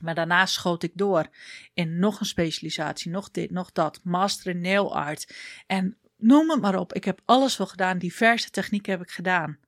Maar 0.00 0.14
daarna 0.14 0.46
schoot 0.46 0.82
ik 0.82 0.92
door 0.94 1.28
in 1.74 1.98
nog 1.98 2.20
een 2.20 2.26
specialisatie, 2.26 3.10
nog 3.10 3.30
dit, 3.30 3.50
nog 3.50 3.72
dat, 3.72 4.00
master 4.04 4.50
in 4.50 4.60
nail 4.60 4.94
art. 4.96 5.36
En 5.66 5.98
noem 6.16 6.50
het 6.50 6.60
maar 6.60 6.78
op, 6.78 6.92
ik 6.92 7.04
heb 7.04 7.20
alles 7.24 7.56
wel 7.56 7.66
gedaan, 7.66 7.98
diverse 7.98 8.50
technieken 8.50 8.92
heb 8.92 9.02
ik 9.02 9.10
gedaan. 9.10 9.58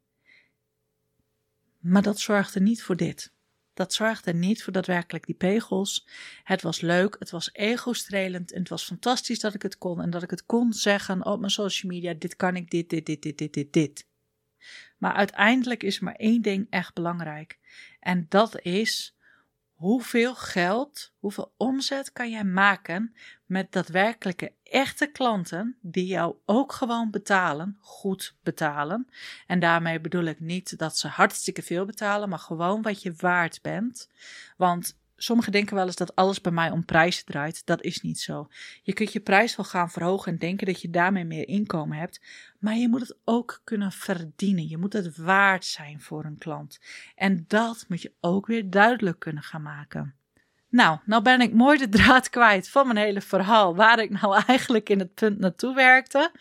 Maar 1.78 2.02
dat 2.02 2.18
zorgde 2.18 2.60
niet 2.60 2.82
voor 2.82 2.96
dit. 2.96 3.32
Dat 3.78 3.92
zorgde 3.92 4.35
niet 4.35 4.62
voor 4.62 4.73
daadwerkelijk 4.73 5.26
die 5.26 5.35
pegels. 5.35 6.06
Het 6.44 6.62
was 6.62 6.80
leuk, 6.80 7.16
het 7.18 7.30
was 7.30 7.50
ego-strelend 7.52 8.52
en 8.52 8.58
het 8.58 8.68
was 8.68 8.85
fantastisch 8.85 9.40
dat 9.40 9.54
ik 9.54 9.62
het 9.62 9.78
kon 9.78 10.00
en 10.00 10.11
dat 10.11 10.23
ik 10.23 10.30
het 10.30 10.47
kon 10.47 10.73
zeggen 10.73 11.26
op 11.26 11.38
mijn 11.38 11.50
social 11.50 11.92
media: 11.92 12.14
dit 12.14 12.37
kan 12.37 12.56
ik, 12.56 12.70
dit, 12.70 12.90
dit, 12.90 13.06
dit, 13.06 13.23
dit, 13.23 13.38
dit, 13.38 13.52
dit, 13.52 13.73
dit. 13.73 14.06
Maar 14.97 15.12
uiteindelijk 15.12 15.82
is 15.82 16.00
maar 16.00 16.14
één 16.14 16.42
ding 16.42 16.66
echt 16.70 16.94
belangrijk. 16.94 17.58
En 18.00 18.26
dat 18.28 18.61
is 18.61 19.16
hoeveel 19.78 20.35
geld, 20.35 21.12
hoeveel 21.18 21.52
omzet 21.56 22.12
kan 22.12 22.30
jij 22.30 22.44
maken 22.44 23.14
met 23.47 23.73
daadwerkelijke 23.73 24.52
echte 24.62 25.06
klanten 25.06 25.76
die 25.80 26.06
jou 26.06 26.35
ook 26.44 26.73
gewoon 26.73 27.11
betalen, 27.11 27.76
goed 27.80 28.37
betalen. 28.42 29.08
En 29.47 29.61
daarmee 29.61 30.00
bedoel 30.00 30.25
ik 30.25 30.40
niet 30.40 30.78
dat 30.78 30.99
ze 30.99 31.08
hartstikke 31.08 31.62
veel 31.62 31.85
betalen, 31.85 32.28
maar 32.28 32.38
gewoon 32.38 32.82
wat 32.82 33.02
je 33.02 33.14
waard 33.16 33.62
bent. 33.62 34.08
Want 34.56 34.99
sommigen 35.18 35.52
denken 35.52 35.76
wel 35.76 35.87
eens 35.87 35.96
dat 35.96 36.16
alles 36.16 36.40
bij 36.40 36.52
mij 36.52 36.70
om 36.70 36.84
prijzen 36.84 37.25
draait. 37.25 37.66
Dat 37.66 37.82
is 37.82 38.00
niet 38.00 38.20
zo. 38.20 38.48
Je 38.82 38.92
kunt 38.92 39.12
je 39.12 39.20
prijs 39.20 39.56
wel 39.56 39.66
gaan 39.66 39.90
verhogen 39.90 40.32
en 40.32 40.38
denken 40.38 40.66
dat 40.66 40.80
je 40.80 40.90
daarmee 40.90 41.25
meer 41.25 41.48
inkomen 41.48 41.98
hebt. 41.98 42.20
Maar 42.58 42.76
je 42.76 42.88
moet 42.88 43.00
het 43.00 43.16
ook 43.25 43.60
kunnen 43.64 43.92
verdienen. 43.92 44.68
Je 44.68 44.78
moet 44.78 44.92
het 44.92 45.16
waard 45.16 45.64
zijn 45.64 46.00
voor 46.00 46.25
een 46.25 46.38
klant. 46.38 46.80
En 47.14 47.44
dat 47.48 47.84
moet 47.88 48.02
je 48.02 48.12
ook 48.20 48.46
weer 48.46 48.70
duidelijk 48.70 49.18
kunnen 49.18 49.42
gaan 49.42 49.62
maken. 49.62 50.14
Nou, 50.70 50.98
nou 51.04 51.22
ben 51.22 51.40
ik 51.40 51.52
mooi 51.52 51.78
de 51.78 51.88
draad 51.88 52.30
kwijt 52.30 52.68
van 52.68 52.87
mijn 52.87 52.98
hele 52.98 53.20
verhaal. 53.20 53.76
Waar 53.76 53.98
ik 53.98 54.10
nou 54.20 54.42
eigenlijk 54.46 54.88
in 54.88 54.98
het 54.98 55.14
punt 55.14 55.38
naartoe 55.38 55.75
werkte. 55.75 56.32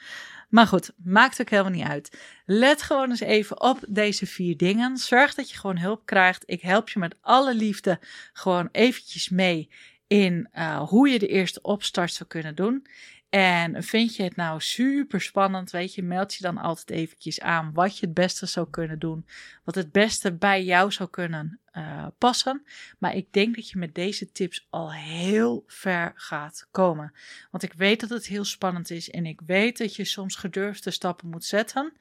Maar 0.47 0.67
goed, 0.67 0.91
maakt 1.03 1.41
ook 1.41 1.49
helemaal 1.49 1.71
niet 1.71 1.87
uit. 1.87 2.17
Let 2.45 2.81
gewoon 2.81 3.09
eens 3.09 3.19
even 3.19 3.61
op 3.61 3.79
deze 3.87 4.25
vier 4.25 4.57
dingen. 4.57 4.97
Zorg 4.97 5.33
dat 5.33 5.49
je 5.49 5.57
gewoon 5.57 5.77
hulp 5.77 6.05
krijgt. 6.05 6.43
Ik 6.45 6.61
help 6.61 6.89
je 6.89 6.99
met 6.99 7.15
alle 7.21 7.55
liefde 7.55 7.99
gewoon 8.33 8.69
eventjes 8.71 9.29
mee 9.29 9.69
in 10.07 10.49
uh, 10.53 10.81
hoe 10.89 11.09
je 11.09 11.19
de 11.19 11.27
eerste 11.27 11.61
opstart 11.61 12.13
zou 12.13 12.29
kunnen 12.29 12.55
doen. 12.55 12.87
En 13.29 13.83
vind 13.83 14.15
je 14.15 14.23
het 14.23 14.35
nou 14.35 14.61
super 14.61 15.21
spannend, 15.21 15.71
weet 15.71 15.95
je, 15.95 16.03
meld 16.03 16.33
je 16.33 16.43
dan 16.43 16.57
altijd 16.57 16.89
eventjes 16.89 17.41
aan 17.41 17.73
wat 17.73 17.97
je 17.97 18.05
het 18.05 18.15
beste 18.15 18.45
zou 18.45 18.69
kunnen 18.69 18.99
doen, 18.99 19.25
wat 19.63 19.75
het 19.75 19.91
beste 19.91 20.33
bij 20.33 20.63
jou 20.63 20.91
zou 20.91 21.09
kunnen 21.09 21.59
uh, 21.73 22.07
passen. 22.17 22.65
Maar 22.97 23.15
ik 23.15 23.33
denk 23.33 23.55
dat 23.55 23.69
je 23.69 23.77
met 23.77 23.95
deze 23.95 24.31
tips 24.31 24.67
al 24.69 24.93
heel 24.93 25.63
ver 25.67 26.11
gaat 26.15 26.67
komen. 26.71 27.13
Want 27.51 27.63
ik 27.63 27.73
weet 27.73 27.99
dat 27.99 28.09
het 28.09 28.25
heel 28.25 28.45
spannend 28.45 28.89
is 28.89 29.09
en 29.09 29.25
ik 29.25 29.41
weet 29.45 29.77
dat 29.77 29.95
je 29.95 30.05
soms 30.05 30.35
gedurfde 30.35 30.91
stappen 30.91 31.29
moet 31.29 31.45
zetten. 31.45 31.93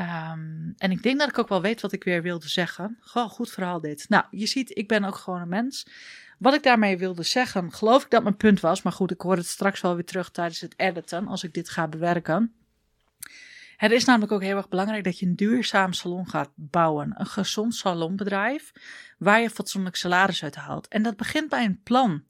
Um, 0.00 0.74
en 0.76 0.90
ik 0.90 1.02
denk 1.02 1.18
dat 1.18 1.28
ik 1.28 1.38
ook 1.38 1.48
wel 1.48 1.62
weet 1.62 1.80
wat 1.80 1.92
ik 1.92 2.04
weer 2.04 2.22
wilde 2.22 2.48
zeggen. 2.48 2.96
Goh, 3.00 3.30
goed 3.30 3.50
verhaal 3.50 3.80
dit. 3.80 4.08
Nou, 4.08 4.24
je 4.30 4.46
ziet, 4.46 4.78
ik 4.78 4.88
ben 4.88 5.04
ook 5.04 5.16
gewoon 5.16 5.40
een 5.40 5.48
mens. 5.48 5.86
Wat 6.38 6.54
ik 6.54 6.62
daarmee 6.62 6.98
wilde 6.98 7.22
zeggen, 7.22 7.72
geloof 7.72 8.04
ik 8.04 8.10
dat 8.10 8.22
mijn 8.22 8.36
punt 8.36 8.60
was. 8.60 8.82
Maar 8.82 8.92
goed, 8.92 9.10
ik 9.10 9.20
hoor 9.20 9.36
het 9.36 9.46
straks 9.46 9.80
wel 9.80 9.94
weer 9.94 10.04
terug 10.04 10.30
tijdens 10.30 10.60
het 10.60 10.74
editen, 10.76 11.26
als 11.26 11.44
ik 11.44 11.54
dit 11.54 11.68
ga 11.68 11.88
bewerken. 11.88 12.54
Het 13.76 13.90
is 13.90 14.04
namelijk 14.04 14.32
ook 14.32 14.42
heel 14.42 14.56
erg 14.56 14.68
belangrijk 14.68 15.04
dat 15.04 15.18
je 15.18 15.26
een 15.26 15.36
duurzaam 15.36 15.92
salon 15.92 16.28
gaat 16.28 16.50
bouwen. 16.54 17.14
Een 17.18 17.26
gezond 17.26 17.74
salonbedrijf 17.74 18.72
waar 19.18 19.40
je 19.40 19.50
fatsoenlijk 19.50 19.96
salaris 19.96 20.42
uit 20.42 20.54
haalt. 20.54 20.88
En 20.88 21.02
dat 21.02 21.16
begint 21.16 21.48
bij 21.48 21.64
een 21.64 21.82
plan. 21.82 22.22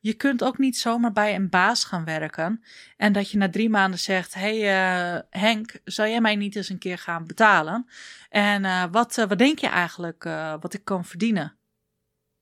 Je 0.00 0.14
kunt 0.14 0.44
ook 0.44 0.58
niet 0.58 0.78
zomaar 0.78 1.12
bij 1.12 1.34
een 1.34 1.48
baas 1.48 1.84
gaan 1.84 2.04
werken 2.04 2.64
en 2.96 3.12
dat 3.12 3.30
je 3.30 3.38
na 3.38 3.50
drie 3.50 3.70
maanden 3.70 3.98
zegt: 3.98 4.34
Hey 4.34 4.56
uh, 4.58 5.20
Henk, 5.30 5.80
zou 5.84 6.08
jij 6.08 6.20
mij 6.20 6.36
niet 6.36 6.56
eens 6.56 6.68
een 6.68 6.78
keer 6.78 6.98
gaan 6.98 7.26
betalen? 7.26 7.86
En 8.28 8.64
uh, 8.64 8.84
wat, 8.90 9.18
uh, 9.18 9.24
wat 9.24 9.38
denk 9.38 9.58
je 9.58 9.66
eigenlijk 9.66 10.24
wat 10.60 10.74
ik 10.74 10.84
kan 10.84 11.04
verdienen? 11.04 11.59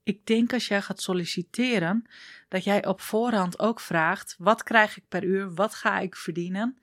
Ik 0.08 0.26
denk 0.26 0.52
als 0.52 0.68
jij 0.68 0.82
gaat 0.82 1.00
solliciteren, 1.00 2.04
dat 2.48 2.64
jij 2.64 2.86
op 2.86 3.00
voorhand 3.00 3.58
ook 3.58 3.80
vraagt: 3.80 4.34
wat 4.38 4.62
krijg 4.62 4.96
ik 4.96 5.02
per 5.08 5.24
uur? 5.24 5.54
Wat 5.54 5.74
ga 5.74 5.98
ik 5.98 6.16
verdienen? 6.16 6.78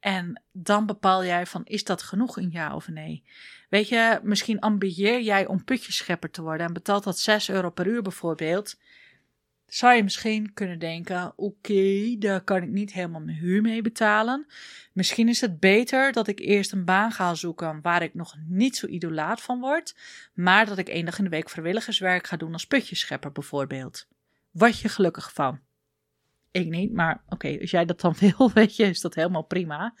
En 0.00 0.42
dan 0.52 0.86
bepaal 0.86 1.24
jij 1.24 1.46
van: 1.46 1.64
is 1.64 1.84
dat 1.84 2.02
genoeg 2.02 2.36
een 2.36 2.50
ja 2.50 2.74
of 2.74 2.88
nee? 2.88 3.24
Weet 3.68 3.88
je, 3.88 4.20
misschien 4.22 4.60
ambieer 4.60 5.20
jij 5.20 5.46
om 5.46 5.64
putjeschepper 5.64 6.30
te 6.30 6.42
worden 6.42 6.66
en 6.66 6.72
betaalt 6.72 7.04
dat 7.04 7.18
6 7.18 7.48
euro 7.50 7.70
per 7.70 7.86
uur 7.86 8.02
bijvoorbeeld. 8.02 8.78
Zou 9.68 9.94
je 9.94 10.02
misschien 10.02 10.52
kunnen 10.54 10.78
denken: 10.78 11.32
oké, 11.36 12.16
daar 12.18 12.40
kan 12.40 12.62
ik 12.62 12.68
niet 12.68 12.92
helemaal 12.92 13.20
mijn 13.20 13.36
huur 13.36 13.62
mee 13.62 13.82
betalen. 13.82 14.46
Misschien 14.92 15.28
is 15.28 15.40
het 15.40 15.60
beter 15.60 16.12
dat 16.12 16.28
ik 16.28 16.38
eerst 16.38 16.72
een 16.72 16.84
baan 16.84 17.12
ga 17.12 17.34
zoeken 17.34 17.78
waar 17.82 18.02
ik 18.02 18.14
nog 18.14 18.36
niet 18.46 18.76
zo 18.76 18.86
idolaat 18.86 19.40
van 19.40 19.60
word, 19.60 19.96
maar 20.34 20.66
dat 20.66 20.78
ik 20.78 20.88
één 20.88 21.04
dag 21.04 21.18
in 21.18 21.24
de 21.24 21.30
week 21.30 21.50
vrijwilligerswerk 21.50 22.26
ga 22.26 22.36
doen 22.36 22.52
als 22.52 22.66
putjeschepper 22.66 23.32
bijvoorbeeld. 23.32 24.08
Word 24.50 24.80
je 24.80 24.88
gelukkig 24.88 25.32
van? 25.32 25.60
Ik 26.50 26.68
niet, 26.68 26.92
maar 26.92 27.22
oké, 27.28 27.58
als 27.60 27.70
jij 27.70 27.84
dat 27.84 28.00
dan 28.00 28.14
wil, 28.36 28.50
weet 28.52 28.76
je, 28.76 28.84
is 28.84 29.00
dat 29.00 29.14
helemaal 29.14 29.44
prima. 29.44 29.94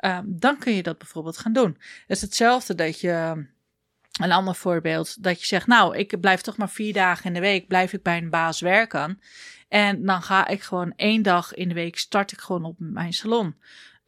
Uh, 0.00 0.18
dan 0.24 0.58
kun 0.58 0.74
je 0.74 0.82
dat 0.82 0.98
bijvoorbeeld 0.98 1.38
gaan 1.38 1.52
doen. 1.52 1.76
Het 1.78 2.16
is 2.16 2.20
hetzelfde 2.20 2.74
dat 2.74 3.00
je 3.00 3.46
een 4.20 4.32
ander 4.32 4.54
voorbeeld, 4.54 5.22
dat 5.22 5.40
je 5.40 5.46
zegt, 5.46 5.66
nou, 5.66 5.96
ik 5.96 6.20
blijf 6.20 6.40
toch 6.40 6.56
maar 6.56 6.70
vier 6.70 6.92
dagen 6.92 7.24
in 7.24 7.34
de 7.34 7.40
week, 7.40 7.68
blijf 7.68 7.92
ik 7.92 8.02
bij 8.02 8.16
een 8.16 8.30
baas 8.30 8.60
werken. 8.60 9.20
En 9.68 10.04
dan 10.04 10.22
ga 10.22 10.46
ik 10.46 10.62
gewoon 10.62 10.92
één 10.96 11.22
dag 11.22 11.54
in 11.54 11.68
de 11.68 11.74
week, 11.74 11.98
start 11.98 12.32
ik 12.32 12.40
gewoon 12.40 12.64
op 12.64 12.76
mijn 12.78 13.12
salon. 13.12 13.54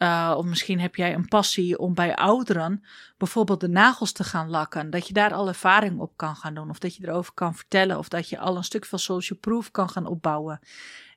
Uh, 0.02 0.34
of 0.36 0.44
misschien 0.44 0.80
heb 0.80 0.96
jij 0.96 1.14
een 1.14 1.28
passie 1.28 1.78
om 1.78 1.94
bij 1.94 2.16
ouderen 2.16 2.84
bijvoorbeeld 3.16 3.60
de 3.60 3.68
nagels 3.68 4.12
te 4.12 4.24
gaan 4.24 4.50
lakken. 4.50 4.90
Dat 4.90 5.06
je 5.06 5.12
daar 5.12 5.32
al 5.32 5.48
ervaring 5.48 6.00
op 6.00 6.16
kan 6.16 6.36
gaan 6.36 6.54
doen. 6.54 6.70
Of 6.70 6.78
dat 6.78 6.96
je 6.96 7.06
erover 7.06 7.32
kan 7.34 7.54
vertellen. 7.54 7.98
Of 7.98 8.08
dat 8.08 8.28
je 8.28 8.38
al 8.38 8.56
een 8.56 8.64
stuk 8.64 8.84
van 8.84 8.98
social 8.98 9.38
proof 9.38 9.70
kan 9.70 9.88
gaan 9.90 10.06
opbouwen. 10.06 10.60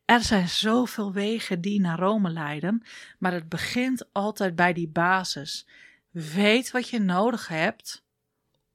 Er 0.06 0.22
zijn 0.22 0.48
zoveel 0.48 1.14
wegen 1.14 1.62
die 1.62 1.80
naar 1.80 2.00
Rome 2.00 2.30
leiden. 2.30 2.84
Maar 3.20 3.34
het 3.34 3.50
begint 3.50 4.08
altijd 4.12 4.56
bij 4.56 4.74
die 4.74 4.90
basis. 4.90 5.68
Weet 6.12 6.72
wat 6.72 6.90
je 6.90 7.00
nodig 7.00 7.48
hebt 7.48 8.05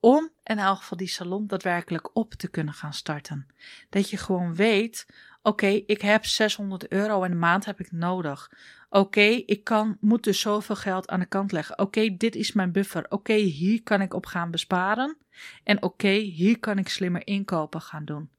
om 0.00 0.30
in 0.45 0.59
elk 0.59 0.76
geval 0.76 0.99
die 0.99 1.09
salon 1.09 1.47
daadwerkelijk 1.47 2.16
op 2.16 2.35
te 2.35 2.49
kunnen 2.49 2.75
gaan 2.75 2.92
starten. 2.92 3.47
Dat 3.88 4.11
je 4.11 4.16
gewoon 4.16 4.54
weet, 4.54 5.07
oké, 5.42 5.66
ik 5.66 6.00
heb 6.00 6.25
600 6.25 6.88
euro 6.88 7.23
in 7.23 7.30
de 7.30 7.37
maand 7.37 7.64
heb 7.64 7.80
ik 7.80 7.92
nodig. 7.92 8.50
Oké, 8.88 9.21
ik 9.47 9.64
kan, 9.64 9.97
moet 10.00 10.25
dus 10.25 10.40
zoveel 10.40 10.76
geld 10.76 11.09
aan 11.09 11.21
de 11.21 11.26
kant 11.26 11.52
leggen. 11.52 11.78
Oké, 11.78 12.16
dit 12.16 12.35
is 12.35 12.52
mijn 12.52 12.73
buffer. 12.73 13.07
Oké, 13.09 13.35
hier 13.35 13.83
kan 13.83 14.00
ik 14.00 14.14
op 14.14 14.26
gaan 14.26 14.50
besparen. 14.50 15.16
En 15.64 15.83
oké, 15.83 16.09
hier 16.09 16.59
kan 16.59 16.78
ik 16.78 16.88
slimmer 16.88 17.26
inkopen 17.26 17.80
gaan 17.80 18.04
doen. 18.04 18.30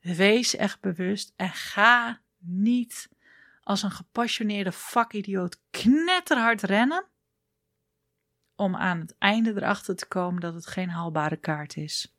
Wees 0.00 0.56
echt 0.56 0.80
bewust 0.80 1.32
en 1.36 1.50
ga 1.50 2.20
niet 2.38 3.08
als 3.62 3.82
een 3.82 3.90
gepassioneerde 3.90 4.72
vakidioot 4.72 5.60
knetterhard 5.70 6.62
rennen 6.62 7.04
om 8.60 8.76
aan 8.76 9.00
het 9.00 9.14
einde 9.18 9.52
erachter 9.56 9.96
te 9.96 10.06
komen 10.06 10.40
dat 10.40 10.54
het 10.54 10.66
geen 10.66 10.88
haalbare 10.88 11.36
kaart 11.36 11.76
is. 11.76 12.14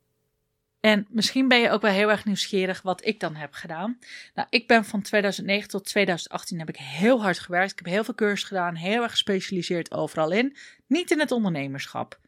En 0.79 1.07
misschien 1.09 1.47
ben 1.47 1.59
je 1.59 1.69
ook 1.69 1.81
wel 1.81 1.91
heel 1.91 2.09
erg 2.09 2.25
nieuwsgierig 2.25 2.81
wat 2.81 3.05
ik 3.05 3.19
dan 3.19 3.35
heb 3.35 3.53
gedaan. 3.53 3.99
Nou, 4.33 4.47
ik 4.49 4.67
ben 4.67 4.85
van 4.85 5.01
2009 5.01 5.69
tot 5.69 5.85
2018 5.85 6.59
heb 6.59 6.69
ik 6.69 6.77
heel 6.77 7.21
hard 7.21 7.39
gewerkt. 7.39 7.71
Ik 7.71 7.77
heb 7.77 7.93
heel 7.93 8.03
veel 8.03 8.15
cursussen 8.15 8.47
gedaan, 8.47 8.75
heel 8.75 9.01
erg 9.01 9.11
gespecialiseerd 9.11 9.91
overal 9.91 10.31
in. 10.31 10.55
Niet 10.87 11.11
in 11.11 11.19
het 11.19 11.31
ondernemerschap. 11.31 12.19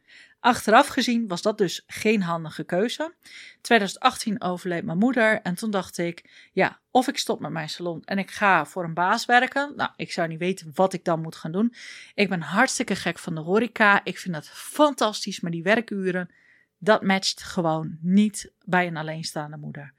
Achteraf 0.44 0.86
gezien 0.86 1.28
was 1.28 1.42
dat 1.42 1.58
dus 1.58 1.84
geen 1.86 2.22
handige 2.22 2.64
keuze. 2.64 3.14
2018 3.60 4.42
overleed 4.42 4.84
mijn 4.84 4.98
moeder 4.98 5.40
en 5.42 5.54
toen 5.54 5.70
dacht 5.70 5.98
ik, 5.98 6.48
ja, 6.52 6.80
of 6.90 7.08
ik 7.08 7.18
stop 7.18 7.40
met 7.40 7.50
mijn 7.50 7.68
salon 7.68 8.04
en 8.04 8.18
ik 8.18 8.30
ga 8.30 8.66
voor 8.66 8.84
een 8.84 8.94
baas 8.94 9.24
werken. 9.24 9.72
Nou, 9.76 9.90
ik 9.96 10.12
zou 10.12 10.28
niet 10.28 10.38
weten 10.38 10.70
wat 10.74 10.92
ik 10.92 11.04
dan 11.04 11.20
moet 11.20 11.36
gaan 11.36 11.52
doen. 11.52 11.74
Ik 12.14 12.28
ben 12.28 12.40
hartstikke 12.40 12.96
gek 12.96 13.18
van 13.18 13.34
de 13.34 13.40
horeca. 13.40 14.00
Ik 14.04 14.18
vind 14.18 14.34
dat 14.34 14.48
fantastisch, 14.48 15.40
maar 15.40 15.50
die 15.50 15.62
werkuren, 15.62 16.30
dat 16.78 17.02
matcht 17.02 17.42
gewoon 17.42 17.98
niet 18.00 18.52
bij 18.64 18.86
een 18.86 18.96
alleenstaande 18.96 19.56
moeder. 19.56 19.94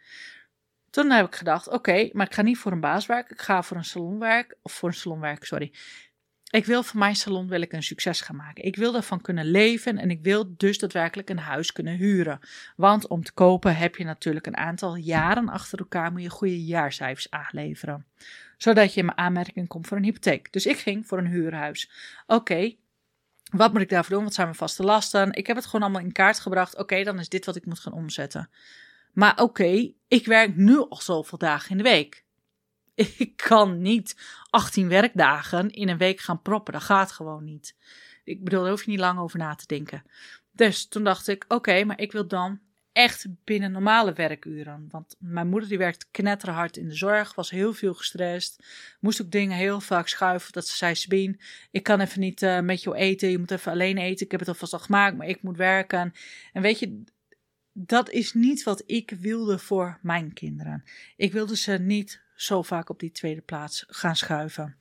Toen 0.90 1.12
heb 1.12 1.26
ik 1.26 1.36
gedacht, 1.36 1.68
oké, 1.68 2.10
maar 2.14 2.26
ik 2.26 2.34
ga 2.34 2.42
niet 2.42 2.58
voor 2.58 2.72
een 2.72 2.80
baas 2.80 3.06
werken. 3.06 3.36
Ik 3.36 3.42
ga 3.42 3.64
voor 3.64 3.78
een 3.78 3.84
salonwerk, 3.84 4.58
of 4.62 4.74
voor 4.74 4.90
een 4.90 4.96
salonwerk, 4.96 5.46
sorry. 5.46 5.74
Ik 6.50 6.66
wil 6.66 6.84
van 6.84 7.00
mijn 7.00 7.16
salon 7.16 7.48
wil 7.48 7.62
ik 7.62 7.74
een 7.74 7.84
succes 7.84 8.22
gaan 8.22 8.36
maken. 8.36 8.64
Ik 8.64 8.76
wil 8.76 8.96
ervan 8.96 9.22
kunnen 9.22 9.46
leven 9.46 9.98
en 9.98 10.10
ik 10.10 10.22
wil 10.22 10.54
dus 10.58 10.78
daadwerkelijk 10.78 11.30
een 11.30 11.40
huis 11.40 11.72
kunnen 11.72 11.96
huren. 11.96 12.40
Want 12.76 13.08
om 13.08 13.24
te 13.24 13.34
kopen 13.34 13.76
heb 13.76 13.96
je 13.96 14.04
natuurlijk 14.04 14.48
een 14.48 14.58
aantal 14.58 14.96
jaren 14.96 15.50
achter 15.50 15.80
elkaar 15.80 16.12
moet 16.12 16.22
je 16.22 16.30
goede 16.30 16.66
jaarcijfers 16.66 17.32
aanleveren. 17.32 18.06
Zodat 18.58 18.94
je 18.94 19.00
in 19.00 19.06
mijn 19.06 19.18
aanmerking 19.18 19.68
komt 19.68 19.88
voor 19.88 19.98
een 19.98 20.04
hypotheek. 20.04 20.54
Dus 20.54 20.66
ik 20.66 20.78
ging 20.78 21.08
voor 21.08 21.18
een 21.18 21.28
huurhuis. 21.28 21.92
Oké, 22.28 22.76
wat 23.52 23.74
moet 23.74 23.82
ik 23.82 23.90
daarvoor 23.90 24.16
doen? 24.16 24.24
Wat 24.24 24.34
zijn 24.34 24.48
mijn 24.48 24.60
vaste 24.60 24.84
lasten? 24.84 25.34
Ik 25.34 25.48
heb 25.48 25.56
het 25.56 25.66
gewoon 25.66 25.82
allemaal 25.82 26.02
in 26.02 26.12
kaart 26.12 26.40
gebracht. 26.40 26.78
Oké, 26.78 27.04
dan 27.04 27.20
is 27.20 27.30
dit 27.30 27.46
wat 27.46 27.56
ik 27.56 27.66
moet 27.66 27.80
gaan 27.80 27.94
omzetten. 27.94 28.50
Maar 29.14 29.42
oké, 29.42 29.92
ik 30.08 30.26
werk 30.26 30.56
nu 30.56 30.78
al 30.78 31.02
zoveel 31.02 31.38
dagen 31.38 31.72
in 31.72 31.78
de 31.78 31.84
week. 31.84 32.25
Ik 32.96 33.34
kan 33.36 33.82
niet 33.82 34.18
18 34.50 34.88
werkdagen 34.88 35.72
in 35.72 35.90
een 35.90 35.98
week 35.98 36.20
gaan 36.20 36.42
proppen. 36.42 36.74
Dat 36.74 36.84
gaat 36.84 37.12
gewoon 37.12 37.44
niet. 37.44 37.76
Ik 38.24 38.44
bedoel, 38.44 38.62
daar 38.62 38.70
hoef 38.70 38.84
je 38.84 38.92
niet 38.92 39.00
lang 39.00 39.20
over 39.20 39.40
na 39.40 39.56
te 39.56 39.68
denken. 39.68 40.04
Dus 40.52 40.88
toen 40.88 41.04
dacht 41.04 41.28
ik, 41.28 41.46
oké, 41.48 41.84
maar 41.84 42.00
ik 42.00 42.12
wil 42.12 42.28
dan 42.28 42.60
echt 42.92 43.26
binnen 43.44 43.72
normale 43.72 44.14
werkuren. 44.14 44.88
Want 44.90 45.16
mijn 45.20 45.48
moeder 45.48 45.70
die 45.70 45.78
werkte 45.78 46.06
knetterhard 46.12 46.78
in 46.78 46.88
de 46.88 46.96
zorg, 46.96 47.36
was 47.36 47.50
heel 47.50 47.74
veel 47.74 47.94
gestrest. 47.94 48.66
Moest 49.00 49.22
ook 49.22 49.32
dingen 49.32 49.58
heel 49.58 49.82
vaak 49.82 50.08
schuiven. 50.08 50.52
Dat 50.52 50.68
ze 50.68 50.76
zei, 50.76 50.96
Sabine, 50.96 51.38
ik 51.72 51.84
kan 51.84 52.00
even 52.00 52.20
niet 52.20 52.42
uh, 52.42 52.60
met 52.60 52.84
jou 52.84 52.96
eten. 52.96 53.30
Je 53.30 53.38
moet 53.38 53.52
even 53.52 53.72
alleen 53.72 53.98
eten. 53.98 54.26
Ik 54.26 54.32
heb 54.32 54.40
het 54.40 54.50
alvast 54.50 54.74
al 54.74 54.80
gemaakt, 54.80 55.18
maar 55.18 55.28
ik 55.28 55.42
moet 55.42 55.58
werken. 55.58 56.14
En 56.54 56.62
weet 56.62 56.80
je, 56.80 57.04
dat 57.72 58.10
is 58.10 58.34
niet 58.34 58.64
wat 58.64 58.84
ik 58.86 59.14
wilde 59.20 59.60
voor 59.60 60.00
mijn 60.02 60.34
kinderen. 60.34 60.84
Ik 61.16 61.32
wilde 61.32 61.56
ze 61.56 61.72
niet 61.72 62.24
zo 62.36 62.62
vaak 62.62 62.90
op 62.90 63.00
die 63.00 63.12
tweede 63.12 63.42
plaats 63.42 63.86
gaan 63.88 64.16
schuiven. 64.16 64.78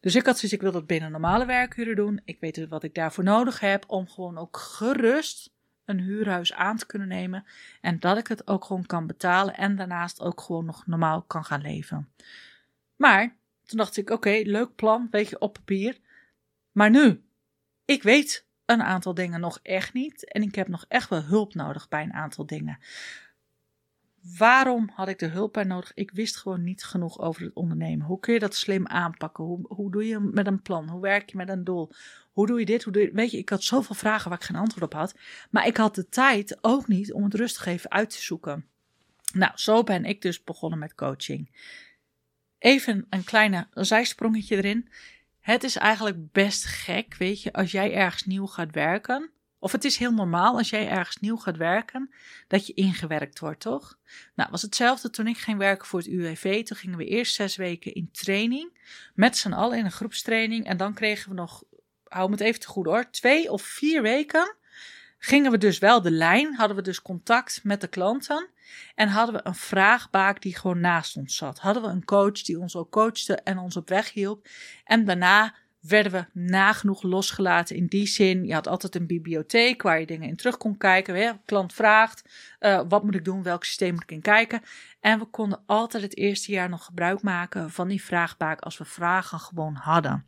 Dus 0.00 0.14
ik 0.14 0.26
had 0.26 0.38
zoiets, 0.38 0.56
ik 0.56 0.62
wil 0.62 0.72
dat 0.72 0.86
binnen 0.86 1.10
normale 1.10 1.46
werkuren 1.46 1.96
doen. 1.96 2.20
Ik 2.24 2.40
weet 2.40 2.68
wat 2.68 2.82
ik 2.82 2.94
daarvoor 2.94 3.24
nodig 3.24 3.60
heb 3.60 3.84
om 3.86 4.08
gewoon 4.08 4.38
ook 4.38 4.56
gerust 4.56 5.50
een 5.84 6.00
huurhuis 6.00 6.52
aan 6.52 6.76
te 6.76 6.86
kunnen 6.86 7.08
nemen 7.08 7.44
en 7.80 7.98
dat 8.00 8.18
ik 8.18 8.26
het 8.26 8.46
ook 8.46 8.64
gewoon 8.64 8.86
kan 8.86 9.06
betalen 9.06 9.56
en 9.56 9.76
daarnaast 9.76 10.20
ook 10.20 10.40
gewoon 10.40 10.64
nog 10.64 10.86
normaal 10.86 11.22
kan 11.22 11.44
gaan 11.44 11.60
leven. 11.60 12.08
Maar 12.96 13.36
toen 13.64 13.78
dacht 13.78 13.96
ik, 13.96 14.10
oké, 14.10 14.40
leuk 14.44 14.74
plan, 14.74 15.08
weet 15.10 15.28
je, 15.28 15.38
op 15.38 15.52
papier. 15.52 15.98
Maar 16.72 16.90
nu, 16.90 17.22
ik 17.84 18.02
weet 18.02 18.46
een 18.64 18.82
aantal 18.82 19.14
dingen 19.14 19.40
nog 19.40 19.60
echt 19.62 19.92
niet 19.92 20.32
en 20.32 20.42
ik 20.42 20.54
heb 20.54 20.68
nog 20.68 20.84
echt 20.88 21.08
wel 21.08 21.22
hulp 21.22 21.54
nodig 21.54 21.88
bij 21.88 22.02
een 22.02 22.12
aantal 22.12 22.46
dingen. 22.46 22.78
Waarom 24.38 24.90
had 24.94 25.08
ik 25.08 25.18
de 25.18 25.26
hulp 25.26 25.52
bij 25.52 25.64
nodig? 25.64 25.94
Ik 25.94 26.10
wist 26.10 26.36
gewoon 26.36 26.64
niet 26.64 26.84
genoeg 26.84 27.18
over 27.18 27.42
het 27.42 27.54
ondernemen. 27.54 28.06
Hoe 28.06 28.20
kun 28.20 28.34
je 28.34 28.38
dat 28.38 28.54
slim 28.54 28.86
aanpakken? 28.86 29.44
Hoe, 29.44 29.60
hoe 29.68 29.90
doe 29.90 30.06
je 30.06 30.18
met 30.18 30.46
een 30.46 30.62
plan? 30.62 30.88
Hoe 30.88 31.00
werk 31.00 31.30
je 31.30 31.36
met 31.36 31.48
een 31.48 31.64
doel? 31.64 31.92
Hoe 32.32 32.46
doe 32.46 32.58
je 32.58 32.66
dit? 32.66 32.84
Hoe 32.84 32.92
doe 32.92 33.02
je... 33.02 33.10
Weet 33.12 33.30
je, 33.30 33.38
ik 33.38 33.48
had 33.48 33.62
zoveel 33.62 33.94
vragen 33.94 34.30
waar 34.30 34.38
ik 34.38 34.44
geen 34.44 34.56
antwoord 34.56 34.84
op 34.84 34.92
had. 34.92 35.14
Maar 35.50 35.66
ik 35.66 35.76
had 35.76 35.94
de 35.94 36.08
tijd 36.08 36.58
ook 36.60 36.88
niet 36.88 37.12
om 37.12 37.24
het 37.24 37.34
rustig 37.34 37.66
even 37.66 37.90
uit 37.90 38.10
te 38.10 38.22
zoeken. 38.22 38.66
Nou, 39.32 39.52
zo 39.54 39.82
ben 39.82 40.04
ik 40.04 40.22
dus 40.22 40.44
begonnen 40.44 40.78
met 40.78 40.94
coaching. 40.94 41.50
Even 42.58 43.06
een 43.10 43.24
kleine 43.24 43.66
zijsprongetje 43.72 44.56
erin. 44.56 44.88
Het 45.40 45.64
is 45.64 45.76
eigenlijk 45.76 46.32
best 46.32 46.64
gek, 46.64 47.14
weet 47.14 47.42
je, 47.42 47.52
als 47.52 47.70
jij 47.70 47.94
ergens 47.94 48.24
nieuw 48.24 48.46
gaat 48.46 48.74
werken 48.74 49.30
of 49.58 49.72
het 49.72 49.84
is 49.84 49.96
heel 49.96 50.12
normaal 50.12 50.56
als 50.56 50.70
jij 50.70 50.88
ergens 50.88 51.16
nieuw 51.16 51.36
gaat 51.36 51.56
werken, 51.56 52.10
dat 52.48 52.66
je 52.66 52.74
ingewerkt 52.74 53.38
wordt, 53.38 53.60
toch? 53.60 53.98
Nou, 54.34 54.50
was 54.50 54.62
hetzelfde 54.62 55.10
toen 55.10 55.26
ik 55.26 55.38
ging 55.38 55.58
werken 55.58 55.86
voor 55.86 55.98
het 55.98 56.08
UWV. 56.08 56.64
Toen 56.64 56.76
gingen 56.76 56.98
we 56.98 57.04
eerst 57.04 57.34
zes 57.34 57.56
weken 57.56 57.94
in 57.94 58.10
training, 58.12 58.78
met 59.14 59.36
z'n 59.36 59.52
allen 59.52 59.78
in 59.78 59.84
een 59.84 59.92
groepstraining. 59.92 60.66
En 60.66 60.76
dan 60.76 60.94
kregen 60.94 61.28
we 61.28 61.34
nog, 61.34 61.62
hou 62.04 62.28
me 62.28 62.34
het 62.34 62.44
even 62.44 62.60
te 62.60 62.68
goed 62.68 62.86
hoor, 62.86 63.10
twee 63.10 63.52
of 63.52 63.62
vier 63.62 64.02
weken 64.02 64.56
gingen 65.18 65.50
we 65.50 65.58
dus 65.58 65.78
wel 65.78 66.02
de 66.02 66.10
lijn, 66.10 66.54
hadden 66.54 66.76
we 66.76 66.82
dus 66.82 67.02
contact 67.02 67.60
met 67.62 67.80
de 67.80 67.88
klanten 67.88 68.48
en 68.94 69.08
hadden 69.08 69.34
we 69.34 69.40
een 69.44 69.54
vraagbaak 69.54 70.42
die 70.42 70.56
gewoon 70.56 70.80
naast 70.80 71.16
ons 71.16 71.36
zat. 71.36 71.58
Hadden 71.58 71.82
we 71.82 71.88
een 71.88 72.04
coach 72.04 72.42
die 72.42 72.58
ons 72.58 72.76
ook 72.76 72.90
coachte 72.90 73.34
en 73.34 73.58
ons 73.58 73.76
op 73.76 73.88
weg 73.88 74.12
hielp. 74.12 74.46
En 74.84 75.04
daarna 75.04 75.54
werden 75.80 76.12
we 76.12 76.40
nagenoeg 76.40 77.02
losgelaten 77.02 77.76
in 77.76 77.86
die 77.86 78.06
zin. 78.06 78.46
Je 78.46 78.54
had 78.54 78.66
altijd 78.66 78.94
een 78.94 79.06
bibliotheek 79.06 79.82
waar 79.82 80.00
je 80.00 80.06
dingen 80.06 80.28
in 80.28 80.36
terug 80.36 80.56
kon 80.56 80.76
kijken. 80.76 81.14
Hè? 81.14 81.32
Klant 81.44 81.72
vraagt, 81.72 82.28
uh, 82.60 82.82
wat 82.88 83.04
moet 83.04 83.14
ik 83.14 83.24
doen, 83.24 83.42
welk 83.42 83.64
systeem 83.64 83.92
moet 83.92 84.02
ik 84.02 84.10
in 84.10 84.20
kijken. 84.20 84.62
En 85.00 85.18
we 85.18 85.24
konden 85.24 85.62
altijd 85.66 86.02
het 86.02 86.16
eerste 86.16 86.52
jaar 86.52 86.68
nog 86.68 86.84
gebruik 86.84 87.22
maken 87.22 87.70
van 87.70 87.88
die 87.88 88.02
vraagbaak 88.02 88.60
als 88.60 88.78
we 88.78 88.84
vragen 88.84 89.38
gewoon 89.38 89.74
hadden. 89.74 90.26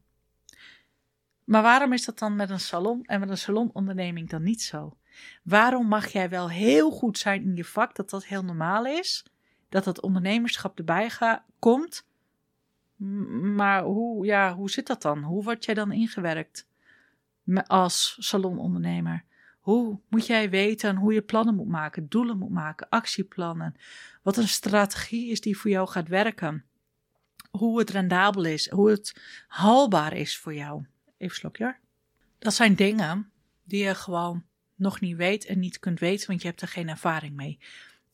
Maar 1.44 1.62
waarom 1.62 1.92
is 1.92 2.04
dat 2.04 2.18
dan 2.18 2.36
met 2.36 2.50
een 2.50 2.60
salon 2.60 3.04
en 3.04 3.20
met 3.20 3.30
een 3.30 3.38
salononderneming 3.38 4.28
dan 4.28 4.42
niet 4.42 4.62
zo? 4.62 4.96
Waarom 5.42 5.86
mag 5.86 6.06
jij 6.06 6.28
wel 6.28 6.50
heel 6.50 6.90
goed 6.90 7.18
zijn 7.18 7.42
in 7.42 7.56
je 7.56 7.64
vak, 7.64 7.96
dat 7.96 8.10
dat 8.10 8.24
heel 8.24 8.44
normaal 8.44 8.86
is, 8.86 9.26
dat 9.68 9.84
dat 9.84 10.00
ondernemerschap 10.00 10.78
erbij 10.78 11.10
komt, 11.58 12.06
maar 13.54 13.82
hoe, 13.82 14.26
ja, 14.26 14.54
hoe 14.54 14.70
zit 14.70 14.86
dat 14.86 15.02
dan? 15.02 15.22
Hoe 15.22 15.42
word 15.42 15.64
jij 15.64 15.74
dan 15.74 15.92
ingewerkt 15.92 16.66
als 17.66 18.16
salonondernemer? 18.18 19.24
Hoe 19.60 20.00
moet 20.08 20.26
jij 20.26 20.50
weten 20.50 20.96
hoe 20.96 21.12
je 21.12 21.22
plannen 21.22 21.54
moet 21.54 21.68
maken, 21.68 22.08
doelen 22.08 22.38
moet 22.38 22.50
maken, 22.50 22.88
actieplannen? 22.88 23.74
Wat 24.22 24.36
een 24.36 24.48
strategie 24.48 25.30
is 25.30 25.40
die 25.40 25.58
voor 25.58 25.70
jou 25.70 25.88
gaat 25.88 26.08
werken? 26.08 26.64
Hoe 27.50 27.78
het 27.78 27.90
rendabel 27.90 28.44
is, 28.44 28.70
hoe 28.70 28.90
het 28.90 29.22
haalbaar 29.48 30.16
is 30.16 30.38
voor 30.38 30.54
jou. 30.54 30.84
Even 31.16 31.36
slokje. 31.36 31.76
Dat 32.38 32.54
zijn 32.54 32.74
dingen 32.74 33.30
die 33.64 33.84
je 33.84 33.94
gewoon 33.94 34.44
nog 34.74 35.00
niet 35.00 35.16
weet 35.16 35.44
en 35.44 35.58
niet 35.58 35.78
kunt 35.78 36.00
weten, 36.00 36.26
want 36.26 36.42
je 36.42 36.48
hebt 36.48 36.60
er 36.60 36.68
geen 36.68 36.88
ervaring 36.88 37.36
mee. 37.36 37.58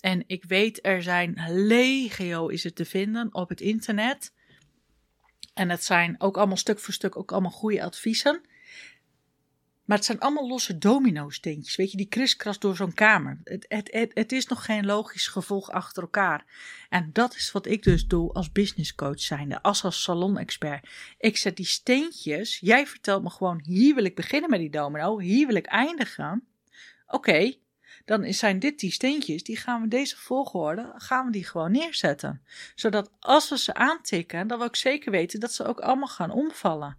En 0.00 0.24
ik 0.26 0.44
weet, 0.44 0.78
er 0.86 1.02
zijn 1.02 1.42
legio 1.48 2.46
is 2.46 2.64
het 2.64 2.76
te 2.76 2.84
vinden 2.84 3.34
op 3.34 3.48
het 3.48 3.60
internet 3.60 4.32
en 5.56 5.70
het 5.70 5.84
zijn 5.84 6.14
ook 6.18 6.36
allemaal 6.36 6.56
stuk 6.56 6.78
voor 6.78 6.94
stuk 6.94 7.16
ook 7.16 7.32
allemaal 7.32 7.50
goede 7.50 7.82
adviezen. 7.82 8.40
Maar 9.84 9.96
het 9.96 10.06
zijn 10.06 10.20
allemaal 10.20 10.48
losse 10.48 10.78
domino-steentjes, 10.78 11.76
weet 11.76 11.90
je, 11.90 11.96
die 11.96 12.08
kriskras 12.08 12.58
door 12.58 12.76
zo'n 12.76 12.94
kamer. 12.94 13.40
Het, 13.44 13.64
het, 13.68 13.92
het, 13.92 14.10
het, 14.14 14.32
is 14.32 14.46
nog 14.46 14.64
geen 14.64 14.86
logisch 14.86 15.26
gevolg 15.26 15.70
achter 15.70 16.02
elkaar. 16.02 16.44
En 16.88 17.10
dat 17.12 17.34
is 17.34 17.52
wat 17.52 17.66
ik 17.66 17.82
dus 17.82 18.06
doe 18.06 18.32
als 18.32 18.52
business 18.52 18.94
coach 18.94 19.20
zijnde, 19.20 19.62
als 19.62 19.84
als 19.84 20.02
salon-expert. 20.02 20.88
Ik 21.18 21.36
zet 21.36 21.56
die 21.56 21.66
steentjes, 21.66 22.58
jij 22.58 22.86
vertelt 22.86 23.22
me 23.22 23.30
gewoon, 23.30 23.60
hier 23.64 23.94
wil 23.94 24.04
ik 24.04 24.14
beginnen 24.14 24.50
met 24.50 24.60
die 24.60 24.70
domino, 24.70 25.18
hier 25.18 25.46
wil 25.46 25.56
ik 25.56 25.66
eindigen. 25.66 26.46
Oké, 27.06 27.54
dan 28.06 28.32
zijn 28.32 28.58
dit 28.58 28.80
die 28.80 28.90
steentjes, 28.90 29.42
die 29.42 29.56
gaan 29.56 29.82
we 29.82 29.88
deze 29.88 30.16
volgorde, 30.16 30.92
gaan 30.96 31.26
we 31.26 31.32
die 31.32 31.44
gewoon 31.44 31.70
neerzetten. 31.70 32.42
Zodat 32.74 33.10
als 33.20 33.48
we 33.48 33.58
ze 33.58 33.74
aantikken, 33.74 34.46
dan 34.46 34.58
we 34.58 34.64
ook 34.64 34.76
zeker 34.76 35.10
weten 35.10 35.40
dat 35.40 35.52
ze 35.52 35.64
ook 35.64 35.80
allemaal 35.80 36.08
gaan 36.08 36.30
omvallen. 36.30 36.96